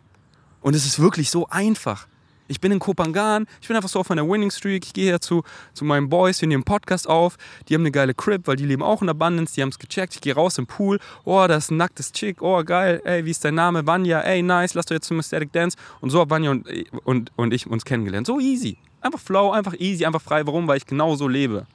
[0.65, 2.07] Und es ist wirklich so einfach.
[2.49, 4.87] Ich bin in Kopangan, ich bin einfach so auf einer Winning Streak.
[4.87, 5.43] Ich gehe hier zu,
[5.75, 7.37] zu meinen Boys, wir nehmen Podcast auf.
[7.69, 9.55] Die haben eine geile Crib, weil die leben auch in Abundance.
[9.55, 10.15] Die haben es gecheckt.
[10.15, 11.01] Ich gehe raus im Pool.
[11.25, 12.41] Oh, da ist ein nacktes Chick.
[12.41, 13.03] Oh, geil.
[13.05, 13.87] Ey, wie ist dein Name?
[13.87, 14.23] Vanya.
[14.23, 14.73] Ey, nice.
[14.73, 15.77] Lass doch jetzt zum Aesthetic Dance.
[16.01, 16.67] Und so haben Vanya und,
[17.05, 18.27] und, und ich uns kennengelernt.
[18.27, 18.79] So easy.
[19.03, 20.47] Einfach flow, einfach easy, einfach frei.
[20.47, 20.67] Warum?
[20.67, 21.67] Weil ich genau so lebe.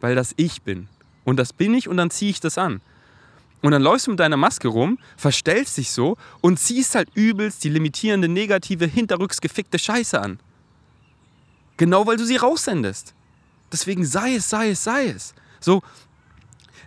[0.00, 0.88] Weil das ich bin.
[1.24, 2.80] Und das bin ich und dann ziehe ich das an.
[3.62, 7.62] Und dann läufst du mit deiner Maske rum, verstellst dich so und ziehst halt übelst
[7.62, 10.40] die limitierende, negative, hinterrücks gefickte Scheiße an.
[11.76, 13.14] Genau weil du sie raussendest.
[13.72, 15.34] Deswegen sei es, sei es, sei es.
[15.60, 15.82] So,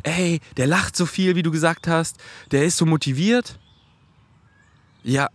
[0.01, 2.17] ey, der lacht so viel, wie du gesagt hast,
[2.51, 3.59] der ist so motiviert.
[5.03, 5.29] Ja,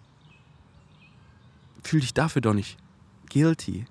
[1.82, 2.76] fühl dich dafür doch nicht
[3.30, 3.86] guilty.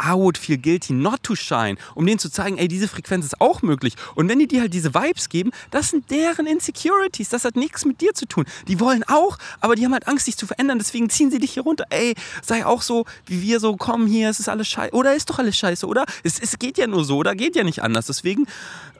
[0.00, 3.40] I would feel guilty not to shine, um denen zu zeigen, ey, diese Frequenz ist
[3.40, 3.94] auch möglich.
[4.14, 7.84] Und wenn die dir halt diese Vibes geben, das sind deren Insecurities, das hat nichts
[7.84, 8.44] mit dir zu tun.
[8.68, 11.52] Die wollen auch, aber die haben halt Angst, sich zu verändern, deswegen ziehen sie dich
[11.52, 11.84] hier runter.
[11.90, 14.94] Ey, sei auch so, wie wir so, kommen hier, es ist alles scheiße.
[14.94, 16.04] Oder ist doch alles scheiße, oder?
[16.22, 18.06] Es, es geht ja nur so, oder geht ja nicht anders.
[18.06, 18.46] Deswegen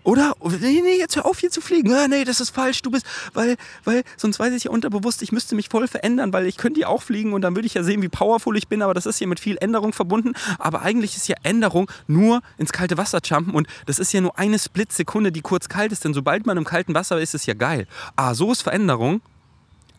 [0.06, 0.34] oder?
[0.60, 1.92] Nee, nee, jetzt hör auf hier zu fliegen.
[1.92, 2.80] Ah, nee, das ist falsch.
[2.82, 6.46] Du bist, weil, weil, sonst weiß ich ja unterbewusst, ich müsste mich voll verändern, weil
[6.46, 8.82] ich könnte ja auch fliegen und dann würde ich ja sehen, wie powerful ich bin,
[8.82, 10.34] aber das ist hier mit viel Änderung verbunden.
[10.58, 14.38] Aber eigentlich ist ja Änderung nur ins kalte Wasser jumpen und das ist ja nur
[14.38, 17.46] eine Splitsekunde, die kurz kalt ist, denn sobald man im kalten Wasser ist, ist es
[17.46, 17.88] ja geil.
[18.14, 19.20] Ah, so ist Veränderung.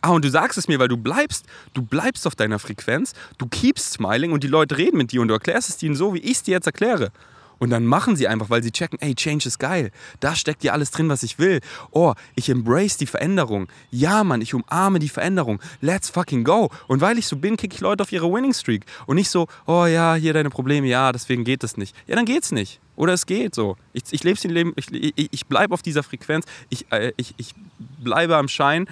[0.00, 1.44] Ah, und du sagst es mir, weil du bleibst,
[1.74, 5.28] du bleibst auf deiner Frequenz, du keepst smiling und die Leute reden mit dir und
[5.28, 7.10] du erklärst es ihnen so, wie ich es dir jetzt erkläre.
[7.58, 9.90] Und dann machen sie einfach, weil sie checken, ey, Change ist geil.
[10.20, 11.60] Da steckt ja alles drin, was ich will.
[11.90, 13.68] Oh, ich embrace die Veränderung.
[13.90, 15.60] Ja, Mann, ich umarme die Veränderung.
[15.80, 16.70] Let's fucking go.
[16.86, 18.86] Und weil ich so bin, kicke ich Leute auf ihre Winning Streak.
[19.06, 21.96] Und nicht so, oh ja, hier deine Probleme, ja, deswegen geht es nicht.
[22.06, 22.80] Ja, dann geht's nicht.
[22.94, 23.76] Oder es geht so.
[23.92, 26.46] Ich, ich lebe den Leben, ich, ich, ich bleibe auf dieser Frequenz.
[26.68, 27.54] Ich, äh, ich, ich
[27.98, 28.86] bleibe am Schein.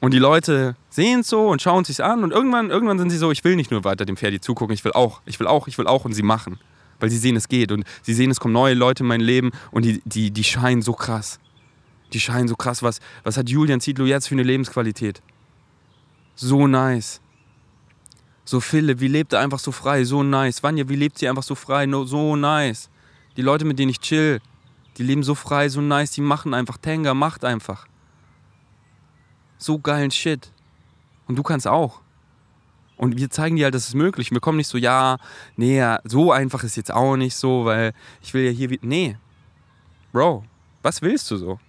[0.00, 3.10] Und die Leute sehen es so und schauen es sich an und irgendwann, irgendwann sind
[3.10, 5.48] sie so, ich will nicht nur weiter dem Pferd zugucken, ich will auch, ich will
[5.48, 6.60] auch, ich will auch und sie machen
[7.00, 9.50] weil sie sehen, es geht und sie sehen, es kommen neue Leute in mein Leben
[9.70, 11.38] und die, die, die scheinen so krass.
[12.12, 12.82] Die scheinen so krass.
[12.82, 15.22] Was, was hat Julian Zietlow jetzt für eine Lebensqualität?
[16.34, 17.20] So nice.
[18.44, 20.04] So Philipp, wie lebt er einfach so frei?
[20.04, 20.62] So nice.
[20.62, 21.84] Vanja, wie lebt sie einfach so frei?
[21.84, 22.88] No, so nice.
[23.36, 24.40] Die Leute, mit denen ich chill,
[24.96, 26.78] die leben so frei, so nice, die machen einfach.
[26.78, 27.86] Tenga macht einfach.
[29.58, 30.50] So geilen Shit.
[31.26, 32.00] Und du kannst auch.
[32.98, 34.32] Und wir zeigen dir halt, das ist möglich.
[34.32, 35.18] Wir kommen nicht so, ja,
[35.56, 38.80] nee, so einfach ist jetzt auch nicht so, weil ich will ja hier wie.
[38.82, 39.16] Nee.
[40.12, 40.44] Bro,
[40.82, 41.60] was willst du so?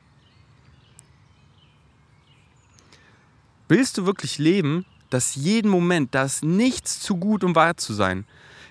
[3.67, 7.93] Willst du wirklich leben, dass jeden Moment, da ist nichts zu gut, um wahr zu
[7.93, 8.25] sein?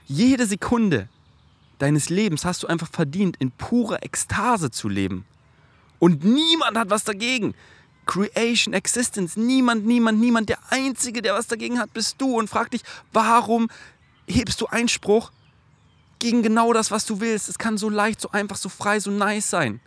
[0.07, 1.09] Jede Sekunde
[1.79, 5.25] deines Lebens hast du einfach verdient, in purer Ekstase zu leben.
[6.01, 7.55] Und niemand hat was dagegen.
[8.09, 10.49] Creation, Existence, niemand, niemand, niemand.
[10.49, 12.38] Der Einzige, der was dagegen hat, bist du.
[12.38, 13.68] Und frag dich, warum
[14.27, 15.31] hebst du Einspruch
[16.18, 17.49] gegen genau das, was du willst?
[17.51, 19.81] Es kann so leicht, so einfach, so frei, so nice sein.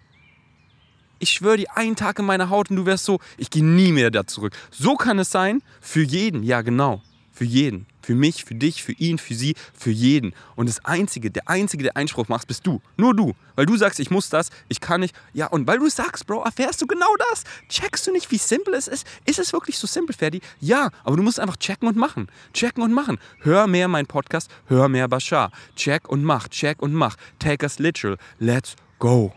[1.18, 3.92] Ich schwöre dir, einen Tag in meiner Haut und du wärst so, ich gehe nie
[3.92, 4.54] mehr da zurück.
[4.70, 7.02] So kann es sein, für jeden, ja genau.
[7.34, 7.86] Für jeden.
[8.02, 10.34] Für mich, für dich, für ihn, für sie, für jeden.
[10.56, 12.82] Und das Einzige, der Einzige, der Einspruch machst, bist du.
[12.98, 13.34] Nur du.
[13.56, 15.15] Weil du sagst, ich muss das, ich kann nicht.
[15.34, 17.44] Ja, und weil du sagst, Bro, erfährst du genau das.
[17.70, 19.08] Checkst du nicht, wie simpel es ist?
[19.26, 20.41] Ist es wirklich so simpel, Ferdi?
[20.60, 22.28] Ja, aber du musst einfach checken und machen.
[22.54, 23.17] Checken und machen.
[23.39, 25.52] Hör mehr mein Podcast, hör mehr Bashar.
[25.76, 27.15] Check und mach, check und mach.
[27.39, 28.17] Take us literal.
[28.39, 29.34] Let's go.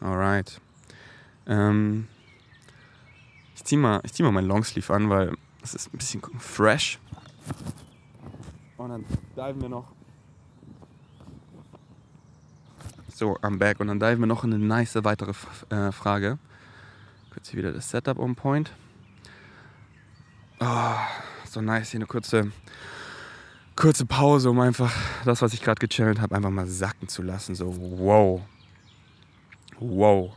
[0.00, 0.60] Alright.
[1.46, 2.06] Ähm
[3.66, 6.98] zieh mal, ich zieh mal meinen Longsleeve an, weil es ist ein bisschen fresh.
[8.76, 9.04] Und dann
[9.36, 9.92] diven wir noch.
[13.14, 13.80] So, am Back.
[13.80, 15.32] Und dann diven wir noch in eine nice weitere
[15.70, 16.38] äh, Frage.
[17.32, 18.72] Kurz hier wieder das Setup on point.
[20.60, 20.94] Oh,
[21.44, 22.52] so nice hier eine kurze,
[23.74, 27.54] kurze Pause, um einfach das, was ich gerade gechannelt habe, einfach mal sacken zu lassen.
[27.54, 28.42] So, wow.
[29.78, 30.32] Wow.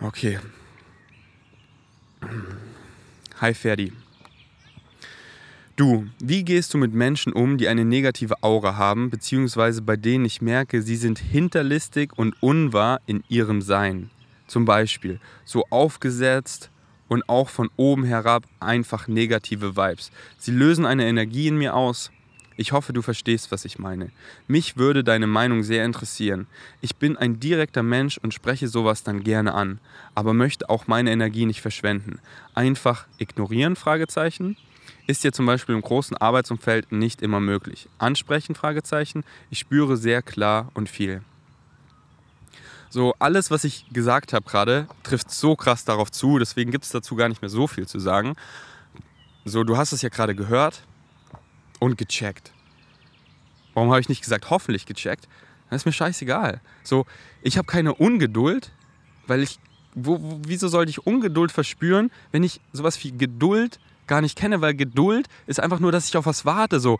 [0.00, 0.38] Okay,
[3.40, 3.92] Hi Ferdi.
[5.76, 10.26] Du, wie gehst du mit Menschen um, die eine negative Aura haben, beziehungsweise bei denen
[10.26, 14.10] ich merke, sie sind hinterlistig und unwahr in ihrem Sein?
[14.46, 16.70] Zum Beispiel so aufgesetzt
[17.08, 20.10] und auch von oben herab einfach negative Vibes.
[20.36, 22.10] Sie lösen eine Energie in mir aus,
[22.60, 24.10] ich hoffe, du verstehst, was ich meine.
[24.46, 26.46] Mich würde deine Meinung sehr interessieren.
[26.82, 29.80] Ich bin ein direkter Mensch und spreche sowas dann gerne an,
[30.14, 32.20] aber möchte auch meine Energie nicht verschwenden.
[32.52, 33.76] Einfach ignorieren?
[33.76, 34.58] Fragezeichen.
[35.06, 37.88] Ist ja zum Beispiel im großen Arbeitsumfeld nicht immer möglich.
[37.96, 38.54] Ansprechen?
[38.54, 39.24] Fragezeichen.
[39.48, 41.22] Ich spüre sehr klar und viel.
[42.90, 46.90] So, alles, was ich gesagt habe gerade, trifft so krass darauf zu, deswegen gibt es
[46.90, 48.34] dazu gar nicht mehr so viel zu sagen.
[49.46, 50.82] So, du hast es ja gerade gehört
[51.80, 52.52] und gecheckt.
[53.74, 55.26] Warum habe ich nicht gesagt, hoffentlich gecheckt?
[55.68, 56.60] Das ist mir scheißegal.
[56.84, 57.06] So,
[57.42, 58.70] ich habe keine Ungeduld,
[59.26, 59.58] weil ich,
[59.94, 64.74] wo, wieso sollte ich Ungeduld verspüren, wenn ich sowas wie Geduld gar nicht kenne, weil
[64.74, 66.80] Geduld ist einfach nur, dass ich auf was warte.
[66.80, 66.98] So,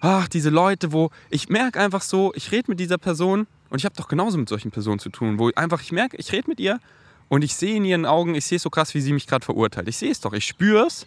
[0.00, 3.84] ach, diese Leute, wo ich merke einfach so, ich rede mit dieser Person und ich
[3.84, 6.58] habe doch genauso mit solchen Personen zu tun, wo einfach ich merke, ich rede mit
[6.58, 6.80] ihr
[7.28, 9.44] und ich sehe in ihren Augen, ich sehe es so krass, wie sie mich gerade
[9.44, 9.86] verurteilt.
[9.86, 11.06] Ich sehe es doch, ich spüre es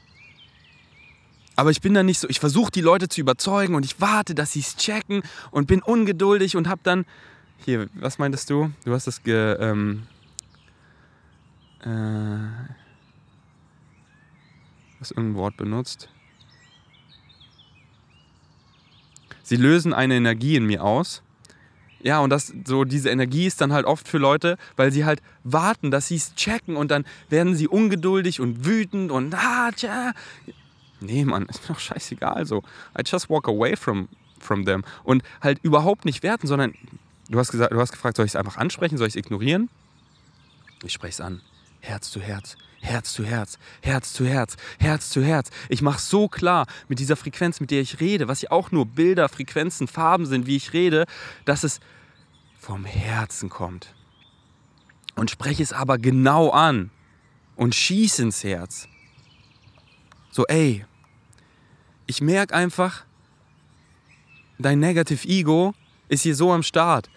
[1.61, 4.33] aber ich bin dann nicht so, ich versuche die Leute zu überzeugen und ich warte,
[4.33, 5.21] dass sie es checken
[5.51, 7.05] und bin ungeduldig und habe dann,
[7.63, 8.71] hier, was meintest du?
[8.83, 10.07] Du hast das ge, ähm,
[11.81, 12.39] äh,
[14.99, 16.09] hast irgendein Wort benutzt.
[19.43, 21.21] Sie lösen eine Energie in mir aus.
[22.01, 25.21] Ja, und das, so diese Energie ist dann halt oft für Leute, weil sie halt
[25.43, 30.13] warten, dass sie es checken und dann werden sie ungeduldig und wütend und ah, tja,
[31.01, 32.59] nee, Mann, ist mir doch scheißegal so.
[32.97, 34.07] I just walk away from,
[34.39, 34.83] from them.
[35.03, 36.73] Und halt überhaupt nicht werten, sondern
[37.29, 39.69] du hast, gesagt, du hast gefragt, soll ich es einfach ansprechen, soll ich es ignorieren?
[40.83, 41.41] Ich spreche es an.
[41.79, 42.57] Herz zu Herz.
[42.81, 45.51] Herz zu Herz, Herz zu Herz, Herz zu Herz.
[45.69, 48.87] Ich mache so klar mit dieser Frequenz, mit der ich rede, was ja auch nur
[48.87, 51.05] Bilder, Frequenzen, Farben sind, wie ich rede,
[51.45, 51.79] dass es
[52.59, 53.93] vom Herzen kommt.
[55.15, 56.89] Und spreche es aber genau an
[57.55, 58.87] und schieße ins Herz.
[60.31, 60.85] So, ey,
[62.07, 63.03] ich merke einfach,
[64.59, 65.73] dein Negative Ego
[66.09, 67.09] ist hier so am Start.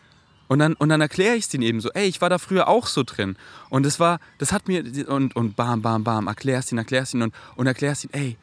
[0.47, 2.69] Und dann, und dann erkläre ich es denen eben so, ey, ich war da früher
[2.69, 3.37] auch so drin.
[3.71, 7.23] Und das war, das hat mir, und, und bam, bam, bam, erklärst ihn, erklärst ihn
[7.23, 8.37] und, und erklärst ihn, ey,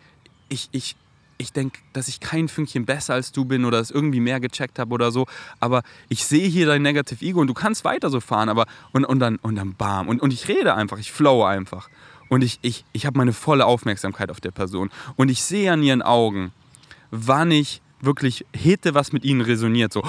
[0.49, 0.95] ich, ich,
[1.37, 4.79] ich denke, dass ich kein Fünkchen besser als du bin oder es irgendwie mehr gecheckt
[4.79, 5.27] habe oder so.
[5.59, 9.05] Aber ich sehe hier dein Negative Ego und du kannst weiter so fahren, aber und,
[9.05, 10.07] und dann und dann bam.
[10.07, 11.89] Und, und ich rede einfach, ich flow einfach.
[12.31, 14.89] Und ich, ich, ich habe meine volle Aufmerksamkeit auf der Person.
[15.17, 16.53] Und ich sehe an ihren Augen,
[17.11, 19.91] wann ich wirklich hätte, was mit ihnen resoniert.
[19.91, 20.01] So,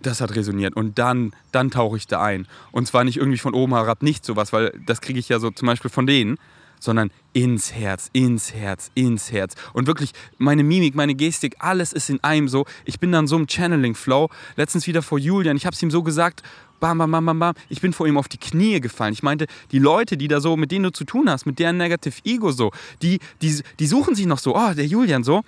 [0.00, 0.74] das hat resoniert.
[0.74, 2.48] Und dann, dann tauche ich da ein.
[2.70, 5.50] Und zwar nicht irgendwie von oben herab, nicht sowas, weil das kriege ich ja so
[5.50, 6.38] zum Beispiel von denen,
[6.80, 9.54] sondern ins Herz, ins Herz, ins Herz.
[9.74, 12.64] Und wirklich meine Mimik, meine Gestik, alles ist in einem so.
[12.86, 14.30] Ich bin dann so im Channeling-Flow.
[14.56, 16.42] Letztens wieder vor Julian, ich habe es ihm so gesagt
[16.82, 17.54] bam, bam, bam, bam, bam.
[17.68, 19.12] Ich bin vor ihm auf die Knie gefallen.
[19.12, 21.76] Ich meinte, die Leute, die da so, mit denen du zu tun hast, mit deren
[21.76, 25.42] Negative Ego so, die, die, die suchen sich noch so, oh, der Julian so,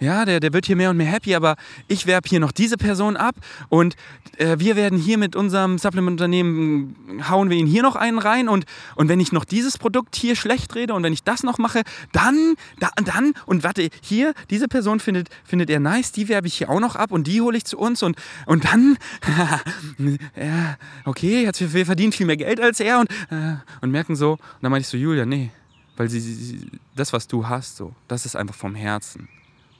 [0.00, 1.56] ja, der, der wird hier mehr und mehr happy, aber
[1.88, 3.36] ich werbe hier noch diese Person ab
[3.68, 3.96] und
[4.36, 6.96] äh, wir werden hier mit unserem Supplement-Unternehmen,
[7.28, 8.64] hauen wir ihn hier noch einen rein und,
[8.96, 11.82] und wenn ich noch dieses Produkt hier schlecht rede und wenn ich das noch mache,
[12.12, 16.54] dann, da, dann, und warte, hier, diese Person findet, findet er nice, die werbe ich
[16.54, 18.16] hier auch noch ab und die hole ich zu uns und,
[18.46, 18.98] und dann,
[20.36, 20.73] ja,
[21.04, 24.40] okay, jetzt, wir verdienen viel mehr Geld als er und, äh, und merken so, und
[24.62, 25.50] dann meinte ich so, Julia, nee,
[25.96, 29.28] weil sie, sie, das, was du hast, so, das ist einfach vom Herzen.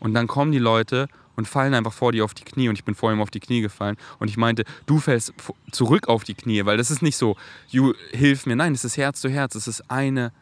[0.00, 2.84] Und dann kommen die Leute und fallen einfach vor dir auf die Knie und ich
[2.84, 5.32] bin vor ihm auf die Knie gefallen und ich meinte, du fällst
[5.72, 7.36] zurück auf die Knie, weil das ist nicht so,
[7.68, 8.56] you, hilf mir.
[8.56, 10.32] Nein, es ist Herz zu Herz, es ist eine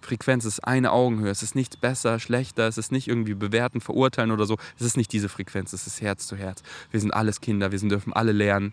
[0.00, 3.80] Frequenz, es ist eine Augenhöhe, es ist nichts besser, schlechter, es ist nicht irgendwie bewerten,
[3.80, 4.56] verurteilen oder so.
[4.78, 6.62] Es ist nicht diese Frequenz, es ist Herz zu Herz.
[6.90, 8.72] Wir sind alles Kinder, wir dürfen alle lernen.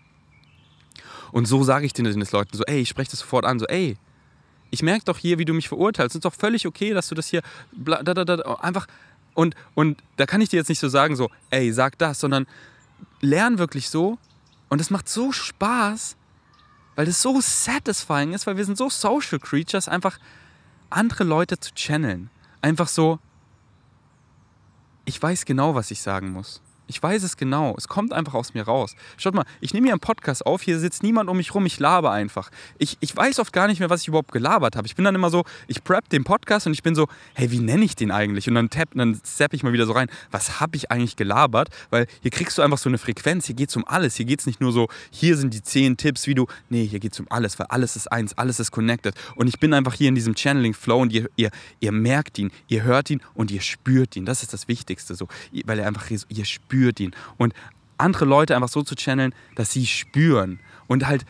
[1.32, 3.66] Und so sage ich den, den Leuten so, ey, ich spreche das sofort an, so,
[3.66, 3.96] ey,
[4.70, 6.14] ich merke doch hier, wie du mich verurteilst.
[6.14, 8.86] Es ist doch völlig okay, dass du das hier da, da, da, einfach
[9.38, 12.46] und, und da kann ich dir jetzt nicht so sagen, so, ey, sag das, sondern
[13.20, 14.18] lern wirklich so.
[14.68, 16.16] Und es macht so Spaß,
[16.96, 20.18] weil es so satisfying ist, weil wir sind so Social Creatures, einfach
[20.90, 22.30] andere Leute zu channeln.
[22.62, 23.20] Einfach so,
[25.04, 26.60] ich weiß genau, was ich sagen muss.
[26.88, 27.74] Ich weiß es genau.
[27.76, 28.96] Es kommt einfach aus mir raus.
[29.18, 31.78] Schaut mal, ich nehme hier einen Podcast auf, hier sitzt niemand um mich rum, ich
[31.78, 32.50] laber einfach.
[32.78, 34.86] Ich, ich weiß oft gar nicht mehr, was ich überhaupt gelabert habe.
[34.86, 37.60] Ich bin dann immer so, ich prep den Podcast und ich bin so, hey, wie
[37.60, 38.48] nenne ich den eigentlich?
[38.48, 41.68] Und dann tap, dann zapp ich mal wieder so rein, was habe ich eigentlich gelabert?
[41.90, 44.16] Weil hier kriegst du einfach so eine Frequenz, hier geht es um alles.
[44.16, 47.00] Hier geht es nicht nur so, hier sind die zehn Tipps, wie du, nee, hier
[47.00, 49.14] geht es um alles, weil alles ist eins, alles ist connected.
[49.36, 52.82] Und ich bin einfach hier in diesem Channeling-Flow und ihr, ihr, ihr merkt ihn, ihr
[52.82, 54.24] hört ihn und ihr spürt ihn.
[54.24, 55.28] Das ist das Wichtigste so,
[55.66, 57.12] weil er einfach, ihr spürt spürt ihn.
[57.36, 57.54] Und
[57.98, 61.26] andere Leute einfach so zu channeln, dass sie spüren und halt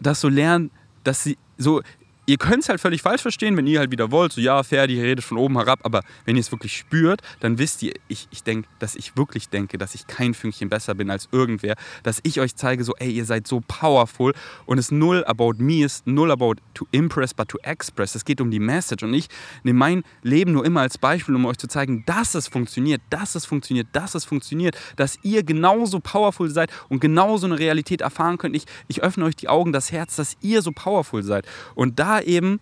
[0.00, 0.70] das so lernen,
[1.04, 1.82] dass sie so,
[2.28, 5.00] ihr könnt es halt völlig falsch verstehen, wenn ihr halt wieder wollt, so ja, Ferdi
[5.00, 8.42] redet von oben herab, aber wenn ihr es wirklich spürt, dann wisst ihr, ich, ich
[8.42, 12.38] denke, dass ich wirklich denke, dass ich kein Fünkchen besser bin als irgendwer, dass ich
[12.38, 14.34] euch zeige, so, ey, ihr seid so powerful
[14.66, 18.14] und es null about me ist, null about to impress, but to express.
[18.14, 19.28] Es geht um die Message und ich
[19.62, 23.36] nehme mein Leben nur immer als Beispiel, um euch zu zeigen, dass es funktioniert, dass
[23.36, 28.36] es funktioniert, dass es funktioniert, dass ihr genauso powerful seid und genauso eine Realität erfahren
[28.36, 28.54] könnt.
[28.54, 31.46] Ich, ich öffne euch die Augen, das Herz, dass ihr so powerful seid.
[31.74, 32.60] Und da eben,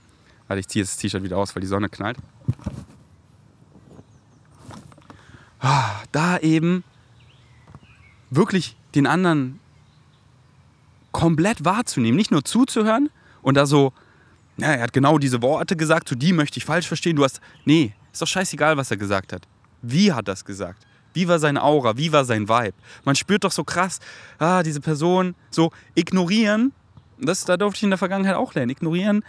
[0.49, 2.19] warte, ich ziehe das T-Shirt wieder aus, weil die Sonne knallt.
[5.61, 6.85] Ah, da eben
[8.31, 9.59] wirklich den anderen
[11.13, 13.11] komplett wahrzunehmen, nicht nur zuzuhören
[13.43, 13.93] und da so,
[14.59, 17.17] ja, er hat genau diese Worte gesagt, zu die möchte ich falsch verstehen.
[17.17, 19.43] Du hast, nee, ist doch scheißegal, was er gesagt hat.
[19.83, 20.87] Wie hat das gesagt?
[21.13, 21.97] Wie war seine Aura?
[21.97, 22.75] Wie war sein Vibe?
[23.05, 24.01] Man spürt doch so krass,
[24.39, 26.73] ah, diese Person, so ignorieren.
[27.19, 28.71] Das, da durfte ich in der Vergangenheit auch lernen.
[28.71, 29.23] Ignorieren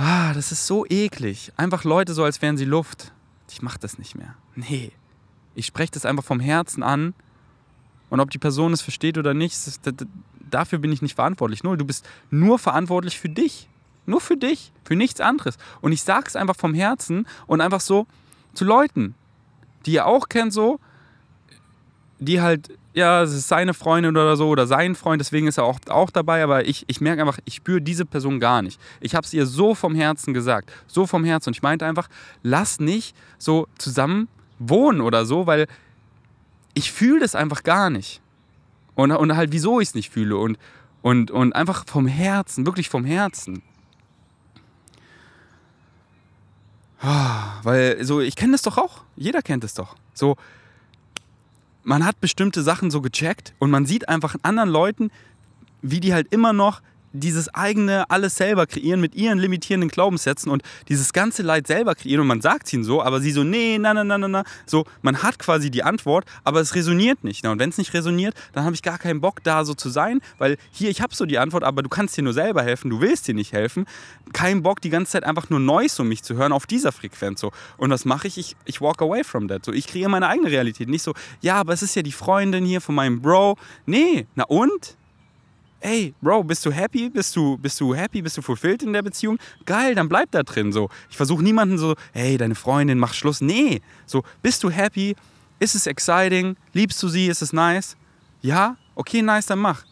[0.00, 1.52] Ah, das ist so eklig.
[1.56, 3.12] Einfach Leute so, als wären sie Luft.
[3.50, 4.36] Ich mache das nicht mehr.
[4.54, 4.92] Nee.
[5.56, 7.14] Ich spreche das einfach vom Herzen an.
[8.08, 9.58] Und ob die Person es versteht oder nicht,
[10.48, 11.64] dafür bin ich nicht verantwortlich.
[11.64, 11.76] Null.
[11.76, 13.68] Du bist nur verantwortlich für dich.
[14.06, 14.72] Nur für dich.
[14.84, 15.58] Für nichts anderes.
[15.80, 18.06] Und ich sage es einfach vom Herzen und einfach so
[18.54, 19.16] zu Leuten,
[19.84, 20.78] die ihr auch kennt, so,
[22.20, 25.64] die halt ja, es ist seine Freundin oder so oder sein Freund, deswegen ist er
[25.64, 28.80] auch, auch dabei, aber ich, ich merke einfach, ich spüre diese Person gar nicht.
[29.00, 32.08] Ich habe es ihr so vom Herzen gesagt, so vom Herzen und ich meinte einfach,
[32.42, 35.66] lass nicht so zusammen wohnen oder so, weil
[36.74, 38.20] ich fühle das einfach gar nicht.
[38.94, 40.58] Und, und halt, wieso ich es nicht fühle und,
[41.02, 43.62] und, und einfach vom Herzen, wirklich vom Herzen.
[47.00, 49.02] Ah, weil so, ich kenne das doch auch.
[49.14, 49.94] Jeder kennt es doch.
[50.14, 50.36] So,
[51.88, 55.10] man hat bestimmte Sachen so gecheckt und man sieht einfach anderen Leuten,
[55.80, 56.82] wie die halt immer noch
[57.18, 62.22] dieses eigene alles selber kreieren mit ihren limitierenden Glaubenssätzen und dieses ganze Leid selber kreieren
[62.22, 64.44] und man sagt ihnen so, aber sie so, nee, na, na, na, na, na.
[64.66, 67.46] So, man hat quasi die Antwort, aber es resoniert nicht.
[67.46, 70.20] Und wenn es nicht resoniert, dann habe ich gar keinen Bock, da so zu sein,
[70.38, 73.00] weil hier, ich habe so die Antwort, aber du kannst dir nur selber helfen, du
[73.00, 73.86] willst dir nicht helfen.
[74.32, 77.40] Kein Bock, die ganze Zeit einfach nur Neues um mich zu hören auf dieser Frequenz.
[77.40, 77.52] So.
[77.76, 78.38] Und was mache ich?
[78.38, 78.56] ich?
[78.64, 79.64] Ich walk away from that.
[79.64, 80.88] So, ich kreiere meine eigene Realität.
[80.88, 83.56] Nicht so, ja, aber es ist ja die Freundin hier von meinem Bro.
[83.86, 84.96] Nee, na und?
[85.80, 87.08] Ey, Bro, bist du happy?
[87.08, 88.22] Bist du, bist du happy?
[88.22, 89.38] Bist du fulfilled in der Beziehung?
[89.64, 90.72] Geil, dann bleib da drin.
[90.72, 90.88] So.
[91.10, 93.40] Ich versuche niemanden so, hey, deine Freundin, mach Schluss.
[93.40, 95.14] Nee, so, bist du happy?
[95.58, 96.56] Ist es exciting?
[96.72, 97.26] Liebst du sie?
[97.26, 97.96] Ist es nice?
[98.42, 98.76] Ja?
[98.94, 99.84] Okay, nice, dann mach.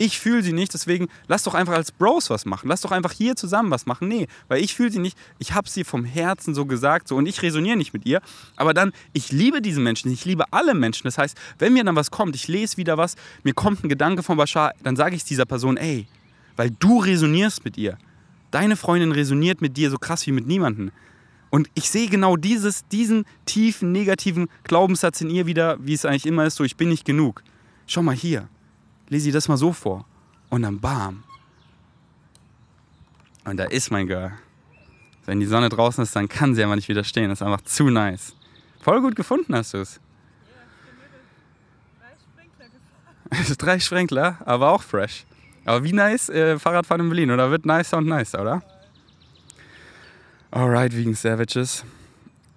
[0.00, 2.68] Ich fühle sie nicht, deswegen lass doch einfach als Bros was machen.
[2.68, 4.06] Lass doch einfach hier zusammen was machen.
[4.06, 5.18] Nee, weil ich fühle sie nicht.
[5.40, 8.22] Ich habe sie vom Herzen so gesagt so und ich resoniere nicht mit ihr.
[8.56, 11.02] Aber dann, ich liebe diese Menschen, ich liebe alle Menschen.
[11.04, 14.22] Das heißt, wenn mir dann was kommt, ich lese wieder was, mir kommt ein Gedanke
[14.22, 16.06] von Bashar, dann sage ich dieser Person, ey,
[16.56, 17.98] weil du resonierst mit ihr.
[18.52, 20.92] Deine Freundin resoniert mit dir so krass wie mit niemandem.
[21.50, 26.26] Und ich sehe genau dieses, diesen tiefen, negativen Glaubenssatz in ihr wieder, wie es eigentlich
[26.26, 27.42] immer ist, so ich bin nicht genug.
[27.88, 28.48] Schau mal hier
[29.08, 30.04] lese ich das mal so vor.
[30.50, 31.24] Und dann bam.
[33.44, 34.32] Und da ist mein Girl.
[35.26, 37.28] Wenn die Sonne draußen ist, dann kann sie einfach nicht widerstehen.
[37.28, 38.34] Das ist einfach zu nice.
[38.80, 40.00] Voll gut gefunden hast du es.
[43.58, 45.26] Drei Sprenkler, aber auch fresh.
[45.64, 47.50] Aber wie nice äh, Fahrradfahren in Berlin, oder?
[47.50, 48.62] Wird nicer und nicer, oder?
[50.50, 51.84] Alright, wegen Savages.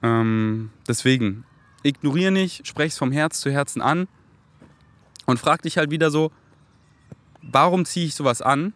[0.01, 1.43] Ähm, deswegen,
[1.83, 4.07] ignoriere nicht, sprech es vom Herz zu Herzen an
[5.31, 6.31] und frag dich halt wieder so,
[7.41, 8.73] warum ziehe ich sowas an?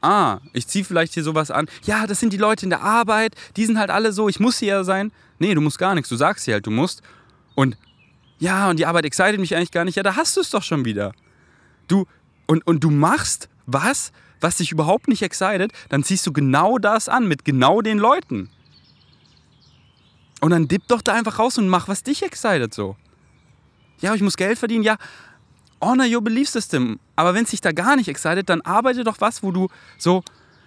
[0.00, 1.68] Ah, ich ziehe vielleicht hier sowas an.
[1.84, 4.58] Ja, das sind die Leute in der Arbeit, die sind halt alle so, ich muss
[4.58, 5.12] hier sein.
[5.38, 7.02] Nee, du musst gar nichts, du sagst hier halt, du musst.
[7.54, 7.76] Und
[8.38, 9.96] ja, und die Arbeit excited mich eigentlich gar nicht.
[9.96, 11.12] Ja, da hast du es doch schon wieder.
[11.88, 12.06] Du,
[12.46, 17.10] und, und du machst was, was dich überhaupt nicht excited, dann ziehst du genau das
[17.10, 18.48] an mit genau den Leuten.
[20.40, 22.96] Und dann dipp doch da einfach raus und mach, was dich excited so.
[24.00, 24.84] Ja, ich muss Geld verdienen.
[24.84, 24.96] Ja,
[25.80, 26.98] honor your belief system.
[27.16, 30.22] Aber wenn es dich da gar nicht excited, dann arbeite doch was, wo du so,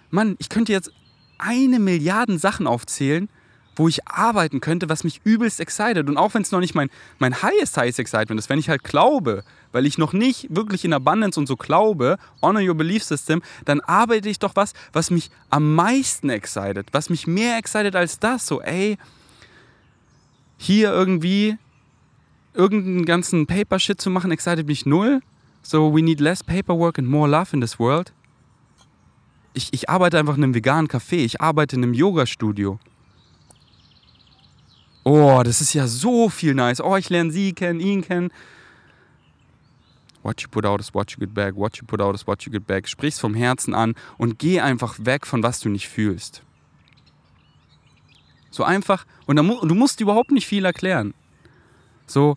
[0.09, 0.91] Mann, ich könnte jetzt
[1.37, 3.29] eine Milliarde Sachen aufzählen,
[3.75, 6.07] wo ich arbeiten könnte, was mich übelst excited.
[6.07, 8.83] Und auch wenn es noch nicht mein, mein highest, highest excitement ist, wenn ich halt
[8.83, 13.41] glaube, weil ich noch nicht wirklich in Abundance und so glaube, honor your belief system,
[13.65, 18.19] dann arbeite ich doch was, was mich am meisten excited, was mich mehr excited als
[18.19, 18.45] das.
[18.45, 18.97] So, ey,
[20.57, 21.57] hier irgendwie
[22.53, 25.21] irgendeinen ganzen Paper-Shit zu machen, excited mich null.
[25.61, 28.13] So, we need less paperwork and more love in this world.
[29.53, 32.79] Ich, ich arbeite einfach in einem veganen Café, ich arbeite in einem Yoga-Studio.
[35.03, 36.81] Oh, das ist ja so viel nice.
[36.81, 38.31] Oh, ich lerne sie kennen, ihn kennen.
[40.21, 41.55] What you put out is what you get back.
[41.55, 42.87] What you put out is what you get back.
[42.87, 46.41] Sprich's vom Herzen an und geh einfach weg von was du nicht fühlst.
[48.49, 49.05] So einfach.
[49.25, 51.13] Und du musst überhaupt nicht viel erklären.
[52.07, 52.35] So,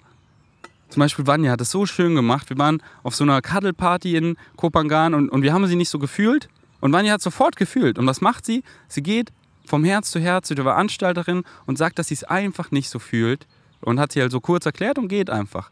[0.88, 2.48] zum Beispiel Vanya hat es so schön gemacht.
[2.48, 5.98] Wir waren auf so einer Cuddle-Party in Kopangan und, und wir haben sie nicht so
[5.98, 6.48] gefühlt.
[6.80, 7.98] Und Vanya hat sofort gefühlt.
[7.98, 8.62] Und was macht sie?
[8.88, 9.32] Sie geht
[9.64, 12.98] vom Herz zu Herz zu der Veranstalterin und sagt, dass sie es einfach nicht so
[12.98, 13.46] fühlt.
[13.80, 15.70] Und hat sie halt so kurz erklärt und geht einfach.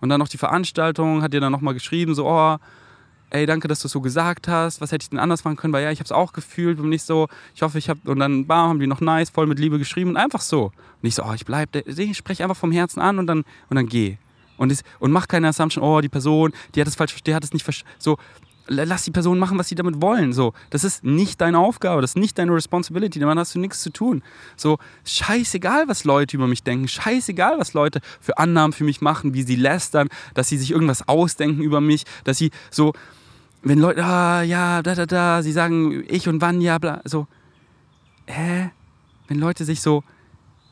[0.00, 2.58] Und dann noch die Veranstaltung, hat ihr dann nochmal geschrieben, so, oh,
[3.30, 4.80] ey, danke, dass du es so gesagt hast.
[4.80, 5.72] Was hätte ich denn anders machen können?
[5.72, 8.18] Weil ja, ich habe es auch gefühlt und nicht so, ich hoffe, ich habe, und
[8.18, 10.64] dann, bam, haben die noch nice, voll mit Liebe geschrieben und einfach so.
[10.64, 13.76] Und ich so, oh, ich bleib, ich spreche einfach vom Herzen an und dann, und
[13.76, 14.18] dann geh.
[14.56, 17.44] Und, ist, und mach keine Assumption, oh, die Person, die hat es falsch verstanden, hat
[17.44, 17.94] es nicht verstanden.
[17.98, 18.18] So,
[18.68, 20.32] lass die Person machen, was sie damit wollen.
[20.32, 23.82] So, das ist nicht deine Aufgabe, das ist nicht deine Responsibility, damit hast du nichts
[23.82, 24.22] zu tun.
[24.56, 29.34] So, scheißegal, was Leute über mich denken, scheißegal, was Leute für Annahmen für mich machen,
[29.34, 32.92] wie sie lästern, dass sie sich irgendwas ausdenken über mich, dass sie so,
[33.62, 37.26] wenn Leute, ah, ja, da, da, da, sie sagen ich und wann, ja, bla, so,
[38.26, 38.70] hä?
[39.26, 40.04] Wenn Leute sich so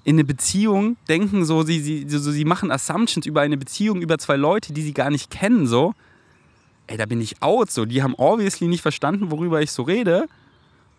[0.05, 4.19] in eine Beziehung denken, so, sie, sie, so, sie machen Assumptions über eine Beziehung, über
[4.19, 5.95] zwei Leute, die sie gar nicht kennen, so,
[6.87, 10.29] ey, da bin ich out, so, die haben obviously nicht verstanden, worüber ich so rede.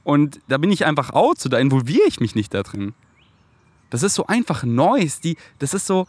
[0.03, 2.93] Und da bin ich einfach out, so, da involviere ich mich nicht da drin.
[3.89, 6.05] Das ist so einfach Neues, die, das ist so,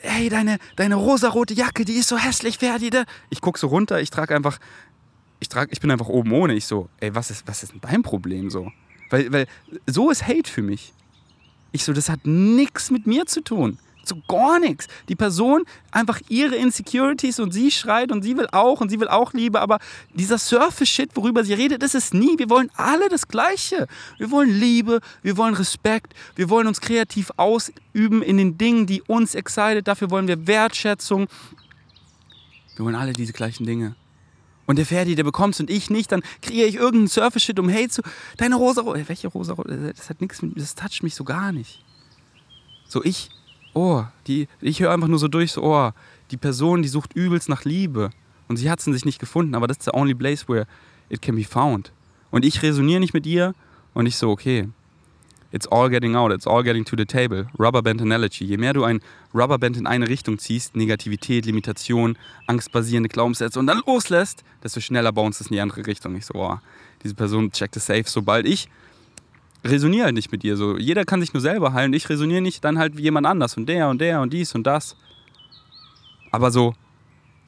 [0.00, 2.90] hey, deine, deine rosarote Jacke, die ist so hässlich, Ferdi.
[3.30, 4.58] Ich gucke so runter, ich trage einfach,
[5.40, 6.54] ich trage, ich bin einfach oben ohne.
[6.54, 8.70] Ich so, ey, was ist, was ist denn dein Problem so?
[9.10, 9.46] Weil, weil
[9.86, 10.92] so ist Hate für mich.
[11.72, 13.78] Ich so, das hat nichts mit mir zu tun.
[14.04, 14.88] So gar nichts.
[15.08, 19.08] Die Person einfach ihre Insecurities und sie schreit und sie will auch und sie will
[19.08, 19.78] auch Liebe, aber
[20.14, 22.38] dieser Surface-Shit, worüber sie redet, das ist nie.
[22.38, 23.86] Wir wollen alle das Gleiche.
[24.18, 29.02] Wir wollen Liebe, wir wollen Respekt, wir wollen uns kreativ ausüben in den Dingen, die
[29.02, 29.82] uns excite.
[29.82, 31.28] Dafür wollen wir Wertschätzung.
[32.76, 33.94] Wir wollen alle diese gleichen Dinge.
[34.66, 37.88] Und der Ferdi, der bekommt's und ich nicht, dann kreiere ich irgendeinen Surface-Shit, um Hate
[37.88, 38.02] zu.
[38.36, 41.84] Deine rosa, welche rosa, das hat nichts mit, das toucht mich so gar nicht.
[42.88, 43.30] So ich
[43.74, 45.90] oh, die, ich höre einfach nur so durch, so, oh,
[46.30, 48.10] die Person, die sucht übelst nach Liebe.
[48.48, 50.66] Und sie hat es in sich nicht gefunden, aber das ist the only place where
[51.08, 51.92] it can be found.
[52.30, 53.54] Und ich resoniere nicht mit ihr
[53.94, 54.68] und ich so, okay,
[55.52, 57.46] it's all getting out, it's all getting to the table.
[57.58, 58.44] Rubberband Analogy.
[58.44, 59.00] Je mehr du ein
[59.34, 62.16] Rubberband in eine Richtung ziehst, Negativität, Limitation,
[62.46, 66.16] angstbasierende Glaubenssätze und dann loslässt, desto schneller bounce es in die andere Richtung.
[66.16, 66.58] Ich so, oh,
[67.04, 68.04] diese Person checkt es safe.
[68.06, 68.68] Sobald ich
[69.64, 70.56] resoniere halt nicht mit dir.
[70.56, 71.92] So, jeder kann sich nur selber heilen.
[71.92, 74.66] Ich resoniere nicht, dann halt wie jemand anders und der und der und dies und
[74.66, 74.96] das.
[76.30, 76.74] Aber so,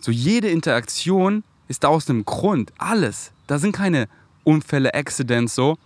[0.05, 2.75] So jede Interaktion ist da aus einem Grund.
[2.77, 3.33] Alles.
[3.47, 4.07] Da sind keine
[4.43, 5.79] Unfälle, Accidents so.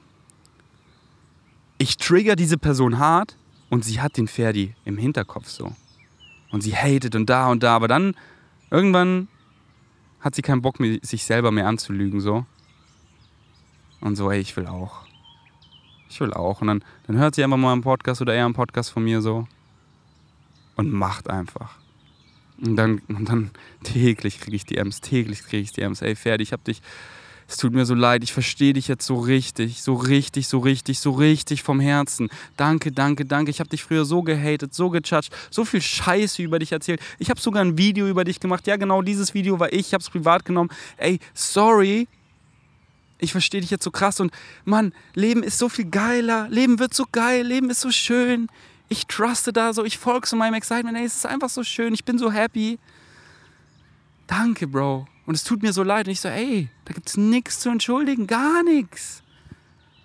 [1.78, 3.36] Ich trigger diese Person hart
[3.70, 5.70] und sie hat den Ferdi im Hinterkopf so.
[6.50, 8.16] Und sie hatet und da und da, aber dann
[8.72, 9.28] irgendwann
[10.18, 12.44] hat sie keinen Bock sich selber mehr anzulügen so.
[14.00, 15.07] Und so, ey, ich will auch.
[16.08, 16.60] Ich will auch.
[16.60, 19.20] Und dann, dann hört sie einfach mal einen Podcast oder eher einen Podcast von mir
[19.20, 19.46] so.
[20.76, 21.76] Und macht einfach.
[22.60, 23.50] Und dann, und dann
[23.82, 26.02] täglich kriege ich DMs, täglich kriege ich DMs.
[26.02, 26.82] Ey, Ferdi, ich hab dich
[27.48, 31.00] es tut mir so leid, ich verstehe dich jetzt so richtig, so richtig, so richtig,
[31.00, 32.28] so richtig vom Herzen.
[32.58, 33.50] Danke, danke, danke.
[33.50, 37.00] Ich habe dich früher so gehatet, so gejudged, so viel Scheiße über dich erzählt.
[37.18, 38.66] Ich habe sogar ein Video über dich gemacht.
[38.66, 40.68] Ja, genau dieses Video war ich, ich habe es privat genommen.
[40.98, 42.06] Ey, sorry.
[43.18, 44.32] Ich verstehe dich jetzt so krass und
[44.64, 48.48] Mann, Leben ist so viel geiler, Leben wird so geil, Leben ist so schön.
[48.88, 50.96] Ich truste da so, ich folge so meinem Excitement.
[50.96, 52.78] Ey, es ist einfach so schön, ich bin so happy.
[54.26, 55.06] Danke, Bro.
[55.26, 56.06] Und es tut mir so leid.
[56.06, 59.22] Und ich so, ey, da gibt es nichts zu entschuldigen, gar nichts.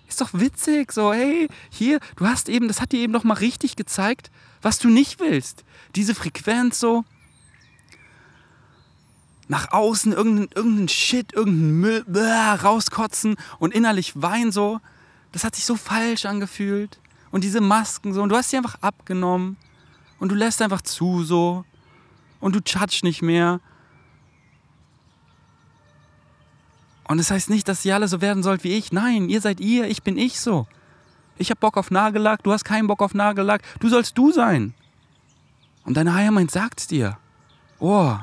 [0.08, 3.34] Ist doch witzig, so, hey, hier, du hast eben, das hat dir eben noch mal
[3.34, 5.64] richtig gezeigt, was du nicht willst.
[5.94, 7.04] Diese Frequenz so,
[9.48, 14.80] nach außen irgendeinen irgendein Shit, irgendeinen Müll bäh, rauskotzen und innerlich weinen so.
[15.32, 16.98] Das hat sich so falsch angefühlt.
[17.30, 19.56] Und diese Masken so, und du hast sie einfach abgenommen.
[20.18, 21.64] Und du lässt einfach zu so.
[22.40, 23.60] Und du judge nicht mehr.
[27.08, 28.92] Und das heißt nicht, dass ihr alle so werden sollt wie ich.
[28.92, 30.66] Nein, ihr seid ihr, ich bin ich so.
[31.36, 33.62] Ich hab Bock auf Nagellack, du hast keinen Bock auf Nagellack.
[33.80, 34.72] Du sollst du sein.
[35.84, 37.18] Und deine Higher Mind sagt's dir.
[37.78, 38.16] Oh,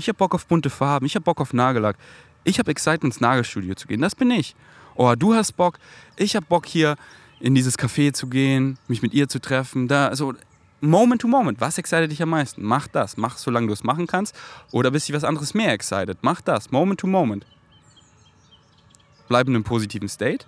[0.00, 1.96] ich hab Bock auf bunte Farben, ich hab Bock auf Nagellack.
[2.44, 4.54] Ich hab Excitement ins Nagelstudio zu gehen, das bin ich.
[4.94, 5.78] Oh, du hast Bock,
[6.16, 6.96] ich hab Bock hier
[7.38, 9.88] in dieses Café zu gehen, mich mit ihr zu treffen.
[9.88, 10.34] Da, also
[10.80, 12.62] Moment to Moment, was excited dich am meisten?
[12.62, 14.34] Mach das, mach solange du es machen kannst.
[14.72, 16.18] Oder bist du was anderes mehr excited?
[16.22, 17.46] Mach das, Moment to Moment
[19.30, 20.44] bleib in einem positiven State.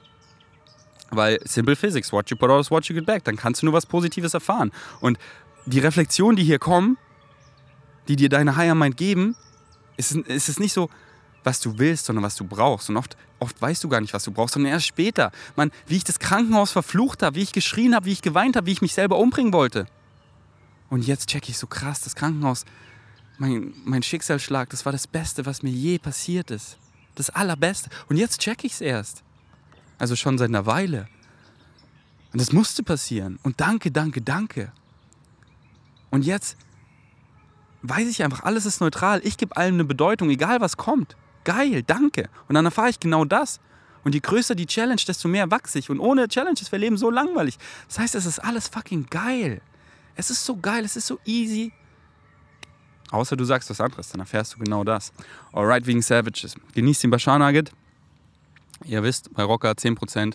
[1.11, 3.25] Weil Simple Physics, what you put out is what you get back.
[3.25, 4.73] Dann kannst du nur was Positives erfahren.
[5.01, 5.19] Und
[5.67, 6.99] die Reflexionen, die hier kommen,
[8.09, 9.37] die dir deine Higher Mind geben,
[9.97, 10.91] ist, es nicht so,
[11.45, 12.89] was du willst, sondern was du brauchst.
[12.89, 15.33] Und oft, oft weißt du gar nicht, was du brauchst, sondern erst später.
[15.57, 18.67] Man, wie ich das Krankenhaus verflucht habe, wie ich geschrien habe, wie ich geweint habe,
[18.67, 19.87] wie ich mich selber umbringen wollte.
[20.89, 22.65] Und jetzt checke ich so krass, das Krankenhaus,
[23.39, 26.77] mein, mein Schicksalsschlag, das war das Beste, was mir je passiert ist.
[27.15, 27.91] Das Allerbeste.
[28.09, 29.23] Und jetzt check ich es erst.
[29.99, 31.09] Also schon seit einer Weile.
[32.33, 33.39] Und das musste passieren.
[33.43, 34.73] Und danke, danke, danke.
[36.11, 36.57] Und jetzt
[37.83, 39.21] weiß ich einfach, alles ist neutral.
[39.25, 41.17] Ich gebe allem eine Bedeutung, egal was kommt.
[41.45, 42.29] Geil, danke.
[42.49, 43.61] Und dann erfahre ich genau das.
[44.05, 45.91] Und je größer die Challenge, desto mehr wachse ich.
[45.91, 47.59] Und ohne Challenge ist wir Leben so langweilig.
[47.89, 49.61] Das heißt, es ist alles fucking geil.
[50.17, 51.73] Es ist so geil, es ist so easy.
[53.11, 55.13] Außer du sagst was anderes, dann erfährst du genau das.
[55.53, 56.57] Alright, wegen Savages.
[56.75, 57.73] Genießt den Bashar Nugget.
[58.85, 60.35] Ihr wisst, bei Rocker 10%.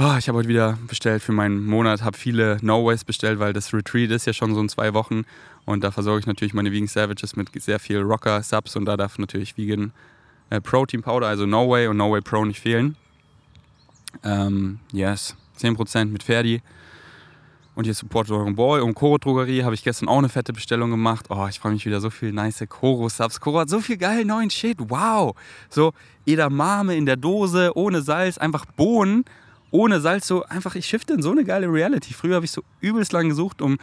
[0.00, 3.74] Oh, ich habe heute wieder bestellt für meinen Monat, habe viele No-Ways bestellt, weil das
[3.74, 5.24] Retreat ist ja schon so in zwei Wochen.
[5.64, 9.18] Und da versorge ich natürlich meine Vegan Savages mit sehr viel Rocker-Subs und da darf
[9.18, 9.90] natürlich Vegan
[10.50, 12.94] äh, Protein Powder, also No Way und No Way Pro nicht fehlen.
[14.22, 16.62] Ähm, yes, 10% mit Ferdi.
[17.74, 18.80] Und ihr supportet euren Boy.
[18.82, 21.26] Und Koro Drogerie habe ich gestern auch eine fette Bestellung gemacht.
[21.28, 23.40] Oh, ich freue mich wieder so viel nice Koro-Subs.
[23.40, 24.78] Koro hat so viel geil neuen Shit.
[24.78, 25.34] Wow.
[25.68, 25.92] So
[26.24, 29.24] Edamame in der Dose, ohne Salz, einfach Bohnen.
[29.70, 32.14] Ohne Salz, so einfach, ich shifte in so eine geile Reality.
[32.14, 33.78] Früher habe ich so übelst lang gesucht, um,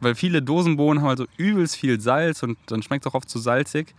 [0.00, 3.28] weil viele Dosenbohnen haben halt so übelst viel Salz und dann schmeckt es auch oft
[3.28, 3.94] zu salzig.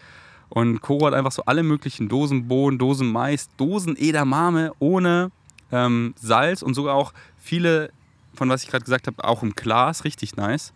[0.50, 5.32] Und Koro hat einfach so alle möglichen Dosenbohnen, Dosenmais, Dosen-Edamame ohne
[5.72, 7.92] ähm, Salz und sogar auch viele
[8.40, 10.74] von was ich gerade gesagt habe, auch im Glas, richtig nice.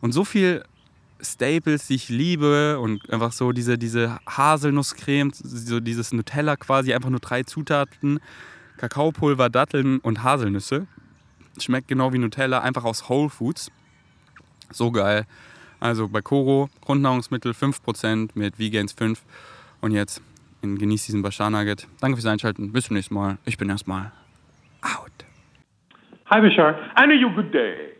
[0.00, 0.62] Und so viel
[1.20, 7.10] Staples, die ich liebe und einfach so diese, diese Haselnusscreme, so dieses Nutella quasi, einfach
[7.10, 8.20] nur drei Zutaten,
[8.78, 10.86] Kakaopulver, Datteln und Haselnüsse.
[11.58, 13.70] Schmeckt genau wie Nutella, einfach aus Whole Foods.
[14.70, 15.26] So geil.
[15.80, 19.22] Also bei Koro, Grundnahrungsmittel 5% mit Vegans 5.
[19.80, 20.22] Und jetzt
[20.62, 21.88] genießt diesen Bashar Nugget.
[22.00, 22.72] Danke fürs Einschalten.
[22.72, 23.38] Bis zum nächsten Mal.
[23.44, 24.12] Ich bin erstmal
[24.82, 25.10] out.
[26.26, 26.78] Hi, Bashar.
[26.96, 27.30] I know you.
[27.34, 27.92] Good day.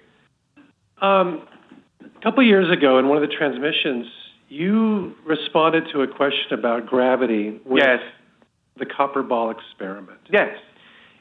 [1.01, 1.43] Um,
[2.01, 4.07] a couple years ago, in one of the transmissions,
[4.49, 7.61] you responded to a question about gravity.
[7.69, 8.01] Yes.
[8.79, 10.21] The copper ball experiment.
[10.31, 10.57] Yes.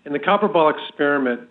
[0.05, 1.41] In the copper ball experiment,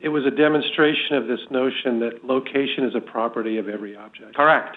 [0.00, 4.36] it was a demonstration of this notion that location is a property of every object.
[4.36, 4.76] Correct.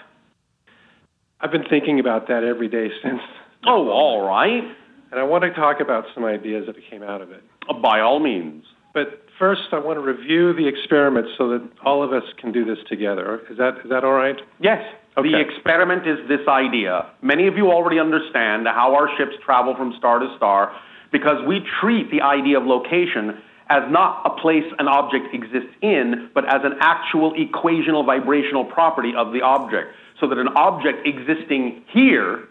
[1.40, 3.20] I've been thinking about that every day since.
[3.64, 4.64] Oh, all right.
[5.12, 7.44] And I want to talk about some ideas that came out of it.
[7.68, 8.64] Uh, by all means.
[8.92, 12.64] But first, I want to review the experiment so that all of us can do
[12.64, 13.40] this together.
[13.48, 14.34] Is that is that all right?
[14.60, 14.82] Yes.
[15.16, 17.10] The experiment is this idea.
[17.20, 20.74] Many of you already understand how our ships travel from star to star
[21.12, 26.30] because we treat the idea of location as not a place an object exists in,
[26.34, 29.94] but as an actual equational vibrational property of the object.
[30.18, 32.48] So that an object existing here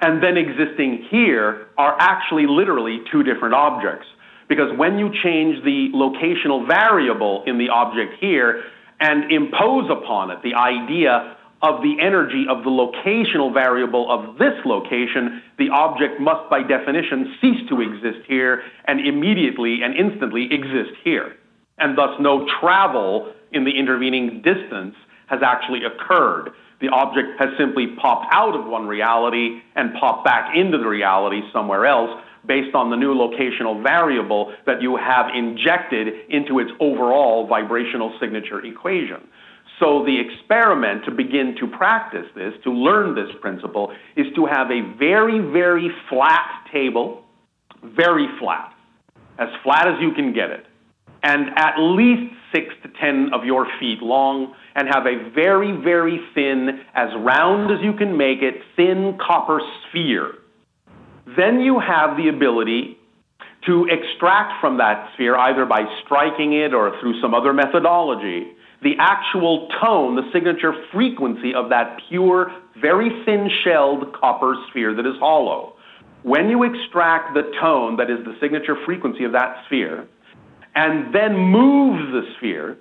[0.00, 4.06] and then existing here are actually literally two different objects.
[4.48, 8.64] Because when you change the locational variable in the object here
[9.00, 14.52] and impose upon it the idea of the energy of the locational variable of this
[14.66, 20.92] location, the object must by definition cease to exist here and immediately and instantly exist
[21.02, 21.36] here.
[21.78, 24.94] And thus no travel in the intervening distance
[25.28, 26.50] has actually occurred.
[26.82, 31.40] The object has simply popped out of one reality and popped back into the reality
[31.50, 37.46] somewhere else based on the new locational variable that you have injected into its overall
[37.46, 39.26] vibrational signature equation.
[39.80, 44.70] So the experiment to begin to practice this, to learn this principle, is to have
[44.70, 47.24] a very, very flat table,
[47.82, 48.72] very flat,
[49.38, 50.64] as flat as you can get it,
[51.22, 56.20] and at least six to ten of your feet long, and have a very, very
[56.34, 60.34] thin, as round as you can make it, thin copper sphere.
[61.36, 62.96] Then you have the ability
[63.66, 68.52] to extract from that sphere, either by striking it or through some other methodology,
[68.84, 75.06] the actual tone, the signature frequency of that pure, very thin shelled copper sphere that
[75.06, 75.72] is hollow.
[76.22, 80.06] When you extract the tone that is the signature frequency of that sphere,
[80.74, 82.76] and then move the sphere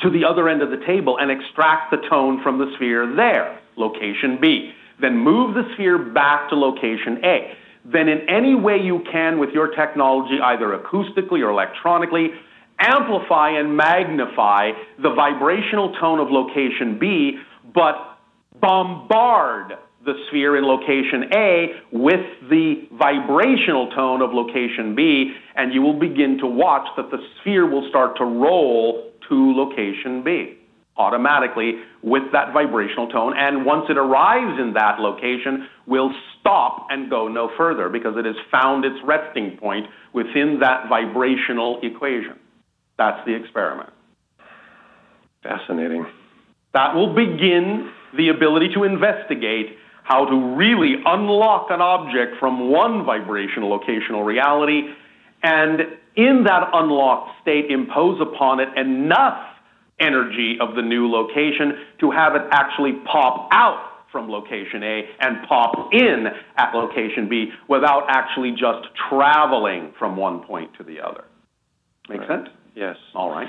[0.00, 3.60] to the other end of the table and extract the tone from the sphere there,
[3.76, 4.72] location B.
[5.00, 7.54] Then move the sphere back to location A.
[7.84, 12.30] Then, in any way you can with your technology, either acoustically or electronically,
[12.78, 14.70] amplify and magnify
[15.02, 17.38] the vibrational tone of location B,
[17.74, 17.94] but
[18.60, 25.82] bombard the sphere in location A with the vibrational tone of location B, and you
[25.82, 30.58] will begin to watch that the sphere will start to roll to location B
[30.96, 31.72] automatically
[32.02, 33.34] with that vibrational tone.
[33.36, 38.24] And once it arrives in that location, will stop and go no further because it
[38.24, 42.38] has found its resting point within that vibrational equation.
[42.96, 43.90] That's the experiment.
[45.42, 46.06] Fascinating.
[46.72, 53.04] That will begin the ability to investigate how to really unlock an object from one
[53.04, 54.82] vibrational locational reality
[55.42, 55.80] and
[56.16, 59.38] in that unlocked state impose upon it enough
[60.00, 65.38] energy of the new location to have it actually pop out from location A and
[65.48, 66.26] pop in
[66.56, 71.24] at location B without actually just traveling from one point to the other.
[72.08, 72.28] Make Right.
[72.28, 72.48] sense?
[72.74, 72.96] Yes.
[73.14, 73.48] All right.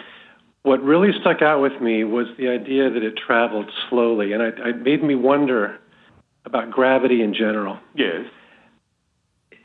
[0.64, 4.56] What really stuck out with me was the idea that it traveled slowly, and it,
[4.58, 5.80] it made me wonder
[6.46, 7.78] about gravity in general.
[7.96, 8.26] Yes.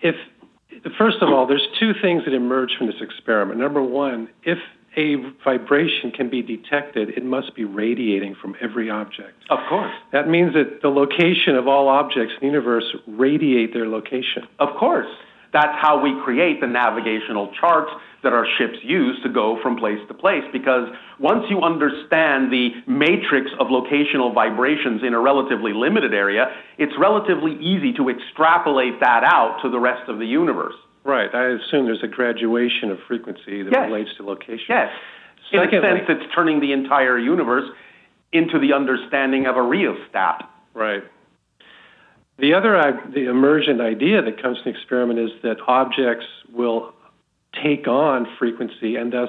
[0.02, 0.14] If
[0.98, 3.58] first of all, there's two things that emerge from this experiment.
[3.58, 4.58] Number one, if
[4.96, 9.44] a vibration can be detected, it must be radiating from every object.
[9.48, 9.92] Of course.
[10.12, 14.48] That means that the location of all objects in the universe radiate their location.
[14.58, 15.06] Of course.
[15.52, 17.90] That's how we create the navigational charts
[18.22, 20.44] that our ships use to go from place to place.
[20.52, 20.88] Because
[21.18, 26.46] once you understand the matrix of locational vibrations in a relatively limited area,
[26.78, 30.74] it's relatively easy to extrapolate that out to the rest of the universe.
[31.02, 31.34] Right.
[31.34, 33.90] I assume there's a graduation of frequency that Yes.
[33.90, 34.66] relates to location.
[34.68, 34.92] Yes.
[35.50, 37.68] Secondly, In a sense, it's turning the entire universe
[38.32, 40.48] into the understanding of a rheostat.
[40.74, 41.02] Right.
[42.40, 46.94] The other the emergent idea that comes from the experiment is that objects will
[47.62, 49.28] take on frequency and thus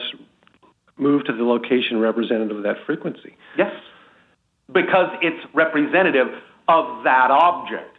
[0.98, 3.36] move to the location representative of that frequency.
[3.58, 3.74] Yes.
[4.72, 6.28] Because it's representative
[6.68, 7.98] of that object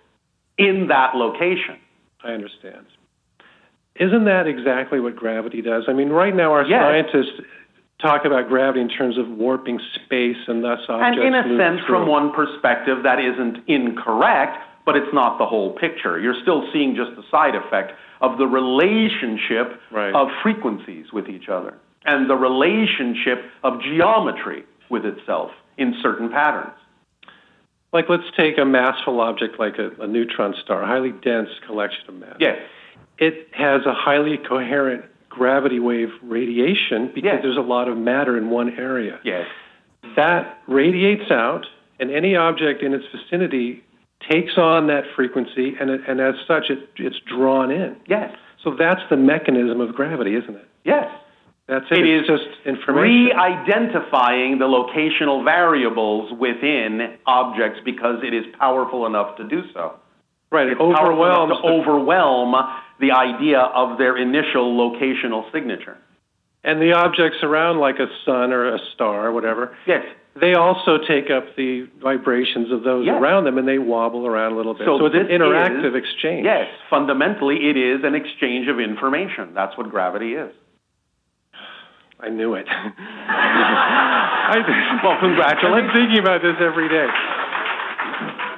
[0.57, 1.77] in that location.
[2.25, 2.87] I understand.
[3.97, 5.85] Isn't that exactly what gravity does?
[5.89, 6.81] I mean, right now our Yes.
[6.81, 7.41] scientists
[8.01, 11.19] talk about gravity in terms of warping space and thus objects.
[11.19, 11.99] And in a sense, through.
[11.99, 16.19] from one perspective, that isn't incorrect, but it's not the whole picture.
[16.19, 20.15] You're still seeing just the side effect of the relationship Right.
[20.15, 21.75] of frequencies with each other
[22.05, 26.75] and the relationship of geometry with itself in certain patterns.
[27.93, 32.09] Like, let's take a massful object like a, a neutron star, a highly dense collection
[32.09, 32.37] of mass.
[32.41, 32.59] Yes.
[33.19, 37.43] It has a highly coherent gravity wave radiation because Yes.
[37.43, 39.21] there's a lot of matter in one area.
[39.25, 39.47] Yes.
[40.17, 41.67] That radiates out,
[42.01, 43.85] and any object in its vicinity
[44.31, 47.97] takes on that frequency, and, it, and as such, it, it's drawn in.
[48.07, 48.35] Yes.
[48.63, 50.69] So that's the mechanism of gravity, isn't it?
[50.85, 51.09] Yes.
[51.69, 51.99] That's it.
[52.01, 53.27] It it's is just information.
[53.37, 59.95] re-identifying the locational variables within objects because it is powerful enough to do so.
[60.51, 60.67] right.
[60.67, 61.55] It It's overwhelms.
[61.57, 62.55] to the- overwhelm
[63.01, 65.97] the idea of their initial locational signature.
[66.65, 70.05] and the objects around, like a sun or a star or whatever, Yes.
[70.41, 73.21] They also take up the vibrations of those Yes.
[73.21, 74.87] around them and they wobble around a little bit.
[74.87, 76.45] So So, it's an interactive is- exchange.
[76.45, 79.51] Yes, fundamentally, it is an exchange of information.
[79.55, 80.53] That's what gravity is.
[82.21, 82.67] I knew it.
[82.69, 84.59] I,
[85.03, 85.93] Well, congratulations.
[85.93, 87.09] Been thinking about this every day.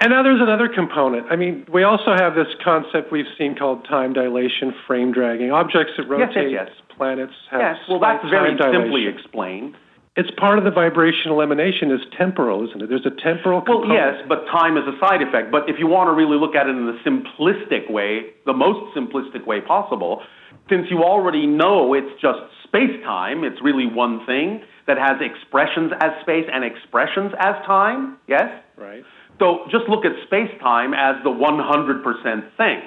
[0.01, 1.27] And now there's another component.
[1.31, 5.51] I mean, we also have this concept we've seen called time dilation, frame dragging.
[5.51, 6.69] Objects that Yes, yes, rotate, yes.
[6.95, 9.19] planets have Yes, well, that's very time simply dilation.
[9.19, 9.77] explained.
[10.17, 12.89] It's part of the vibrational emanation is temporal, isn't it?
[12.89, 15.51] There's a temporal Well, yes, but time is a side effect.
[15.51, 18.95] But if you want to really look at it in the simplistic way, the most
[18.95, 20.23] simplistic way possible,
[20.71, 25.91] since you already know it's just space time, it's really one thing that has expressions
[26.01, 28.49] as space and expressions as time, yes?
[28.77, 29.03] Right.
[29.41, 32.81] So just look at space time as the 100% thing.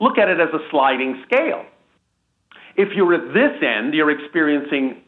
[0.00, 1.64] Look at it as a sliding scale.
[2.76, 5.02] If you're at this end, you're experiencing,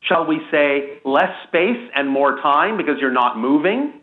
[0.00, 4.00] shall we say, less space and more time because you're not moving.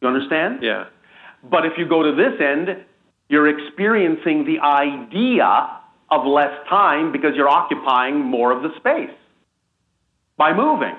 [0.00, 0.58] You understand?
[0.62, 0.86] Yeah.
[1.48, 2.84] But if you go to this end,
[3.28, 9.16] you're experiencing the idea of less time because you're occupying more of the space
[10.36, 10.94] by moving.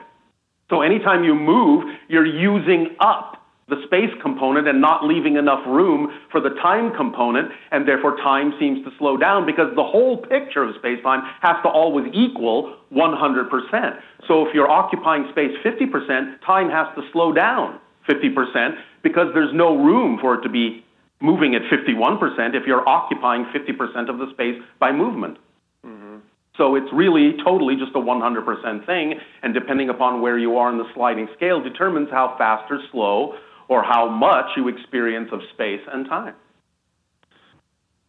[0.70, 3.37] So anytime you move, you're using up
[3.70, 8.54] the space component and not leaving enough room for the time component, and therefore time
[8.60, 14.00] seems to slow down because the whole picture of space-time has to always equal 100%.
[14.28, 19.76] So if you're occupying space 50%, time has to slow down 50% because there's no
[19.76, 20.86] room for it to be
[21.20, 25.38] moving at 51% if you're occupying 50% of the space by movement.
[25.86, 26.18] Mm-hmm.
[26.56, 30.78] So it's really totally just a 100% thing, and depending upon where you are in
[30.78, 33.36] the sliding scale determines how fast or slow
[33.70, 36.36] or how much you experience of space and time.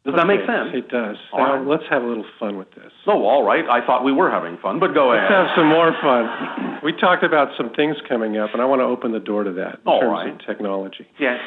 [0.04, 0.70] Does that make sense?
[0.72, 1.16] It does.
[1.32, 1.66] All now, right.
[1.66, 2.90] let's have a little fun with this.
[3.06, 3.64] Oh, all right.
[3.68, 5.28] I thought we were having fun, but go ahead.
[5.30, 6.78] Let's have some more fun.
[6.82, 9.52] We talked about some things coming up, and I want to open the door to
[9.52, 10.32] that in All terms right.
[10.32, 11.06] of technology.
[11.20, 11.40] Yes.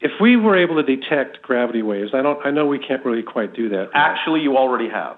[0.00, 2.44] If we were able to detect gravity waves, I don't.
[2.44, 3.88] I know we can't really quite do that.
[3.94, 5.16] Actually, you already have.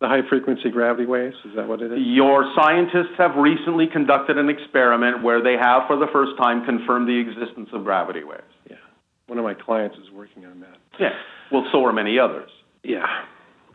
[0.00, 1.98] The high frequency gravity waves is that what it is?
[2.02, 7.08] Your scientists have recently conducted an experiment where they have, for the first time, confirmed
[7.08, 8.42] the existence of gravity waves.
[8.68, 8.76] Yeah.
[9.26, 10.76] One of my clients is working on that.
[10.98, 11.12] Yes.
[11.50, 12.50] Well, so are many others.
[12.82, 13.06] Yeah.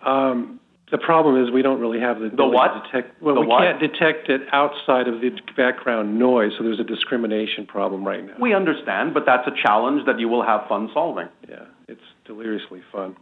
[0.05, 0.59] Um,
[0.91, 2.67] the problem is we don't really have the ability what?
[2.73, 3.21] to detect.
[3.21, 3.61] Well, The we what?
[3.61, 8.33] can't detect it outside of the background noise, so there's a discrimination problem right now.
[8.39, 11.27] We understand, but that's a challenge that you will have fun solving.
[11.47, 13.15] yeah, it's deliriously fun.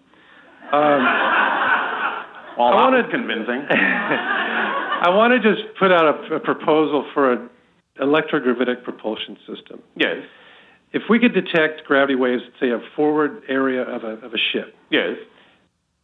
[0.71, 1.05] Um,
[2.57, 3.65] Well, I wanna- convincing.
[3.69, 7.49] I want to just put out a, a proposal for an
[8.01, 9.81] electrogravitic propulsion system.
[9.95, 10.17] yes.
[10.93, 14.73] If we could detect gravity waves, say, a forward area of a, of a ship,
[14.89, 15.17] Yes.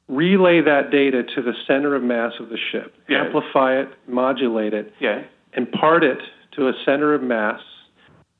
[0.10, 3.26] relay that data to the center of mass of the ship, Yes.
[3.26, 5.24] amplify it, modulate it, Yes.
[5.56, 6.20] impart it
[6.58, 7.62] to a center of mass,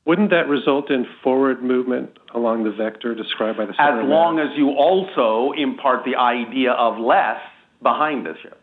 [0.04, 4.38] wouldn't that result in forward movement along the vector described by the center As long
[4.38, 7.40] as you also impart the idea of less
[7.84, 8.60] behind the ship,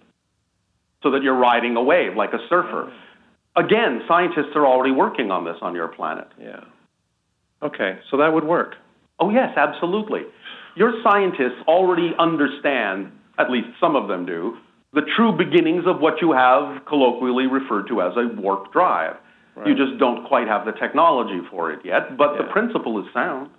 [1.01, 2.91] so that you're riding a wave like a surfer.
[3.55, 6.27] Again, scientists are already working on this on your planet.
[6.37, 6.65] Yeah.
[7.63, 8.75] Okay, so that would work.
[9.19, 10.21] Oh, yes, absolutely.
[10.75, 14.57] Your scientists already understand, at least some of them do,
[14.93, 19.15] the true beginnings of what you have colloquially referred to as a warp drive.
[19.55, 19.67] Right.
[19.67, 23.49] You just don't quite have the technology for it yet, but the principle is sound.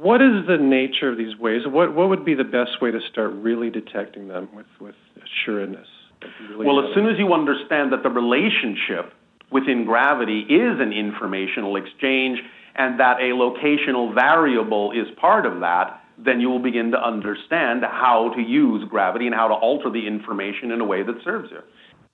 [0.00, 1.64] What is the nature of these waves?
[1.66, 5.86] What what would be the best way to start really detecting them with with assuredness?
[6.50, 9.12] really Well, as soon as you understand that the relationship
[9.52, 12.40] within gravity is an informational exchange
[12.74, 17.84] and that a locational variable is part of that, then you will begin to understand
[17.84, 21.50] how to use gravity and how to alter the information in a way that serves
[21.52, 21.58] you.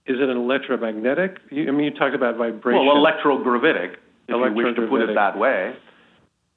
[0.07, 1.39] is it an electromagnetic?
[1.51, 2.85] You, I mean, you talked about vibration.
[2.85, 3.95] Well, electrogravitic,
[4.29, 5.75] if you wish to put it that way.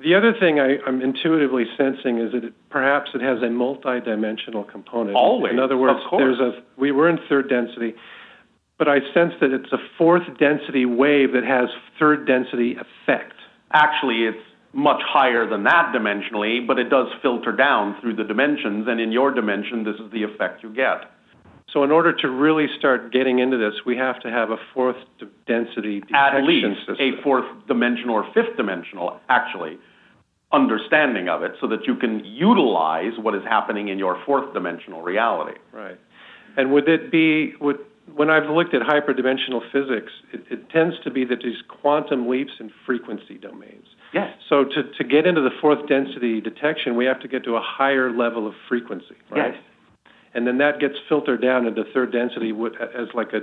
[0.03, 4.69] The other thing I, I'm intuitively sensing is that it, perhaps it has a multidimensional
[4.69, 5.15] component.
[5.15, 7.93] Always, In other words, there's a we were in third density,
[8.77, 13.33] but I sense that it's a fourth density wave that has third density effect.
[13.71, 14.43] Actually, it's
[14.73, 19.11] much higher than that dimensionally, but it does filter down through the dimensions, and in
[19.11, 21.11] your dimension, this is the effect you get.
[21.71, 24.97] So in order to really start getting into this, we have to have a fourth
[25.19, 26.97] d- density detection At least system.
[26.99, 29.77] a fourth dimensional or fifth dimensional, actually,
[30.53, 35.01] understanding of it so that you can utilize what is happening in your fourth dimensional
[35.01, 35.57] reality.
[35.71, 35.99] Right.
[36.55, 37.79] And would it be would
[38.15, 42.51] when I've looked at hyperdimensional physics, it, it tends to be that these quantum leaps
[42.59, 43.87] in frequency domains.
[44.13, 44.29] Yes.
[44.49, 47.61] So to, to get into the fourth density detection, we have to get to a
[47.61, 49.53] higher level of frequency, right?
[49.53, 49.63] Yes.
[50.35, 53.39] And then that gets filtered down into third density as like a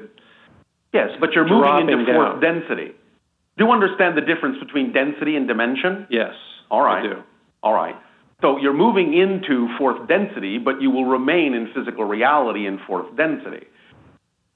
[0.93, 2.61] Yes, but you're moving into fourth down.
[2.61, 2.93] density.
[3.57, 6.07] Do you understand the difference between density and dimension?
[6.11, 6.35] yes.
[6.71, 7.05] All right.
[7.05, 7.23] I do.
[7.62, 7.97] All right.
[8.41, 13.14] So you're moving into fourth density, but you will remain in physical reality in fourth
[13.16, 13.66] density.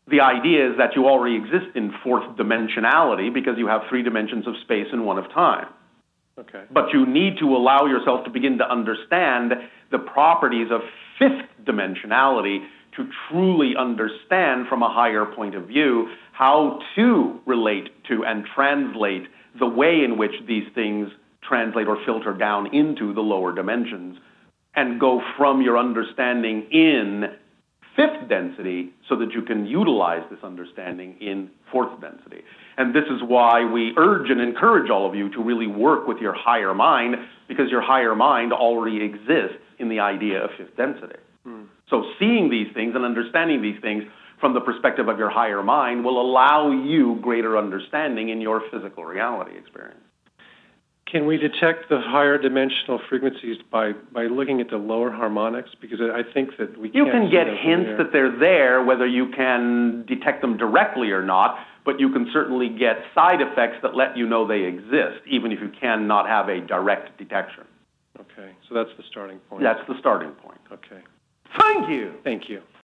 [0.08, 4.46] The idea is that you already exist in fourth dimensionality because you have three dimensions
[4.46, 5.68] of space and one of time.
[6.38, 6.64] Okay.
[6.70, 9.52] But you need to allow yourself to begin to understand
[9.90, 10.80] the properties of
[11.18, 18.24] fifth dimensionality to truly understand from a higher point of view how to relate to
[18.24, 19.24] and translate
[19.58, 21.08] the way in which these things
[21.48, 24.18] translate or filter down into the lower dimensions
[24.76, 27.24] and go from your understanding in
[27.96, 32.42] fifth density so that you can utilize this understanding in fourth density.
[32.76, 36.18] And this is why we urge and encourage all of you to really work with
[36.18, 37.14] your higher mind
[37.46, 41.20] because your higher mind already exists in the idea of fifth density.
[41.44, 41.64] Hmm.
[41.88, 44.04] So seeing these things and understanding these things
[44.40, 49.04] from the perspective of your higher mind will allow you greater understanding in your physical
[49.04, 50.00] reality experience.
[51.14, 55.70] Can we detect the higher dimensional frequencies by, by looking at the lower harmonics?
[55.80, 60.04] Because I think that we You can get hints that they're there, whether you can
[60.08, 64.26] detect them directly or not, but you can certainly get side effects that let you
[64.26, 67.62] know they exist, even if you cannot have a direct detection.
[68.18, 69.62] Okay, so that's the starting point.
[69.62, 70.58] That's the starting point.
[70.72, 71.00] Okay,
[71.56, 72.14] Thank you.
[72.24, 72.60] thank you.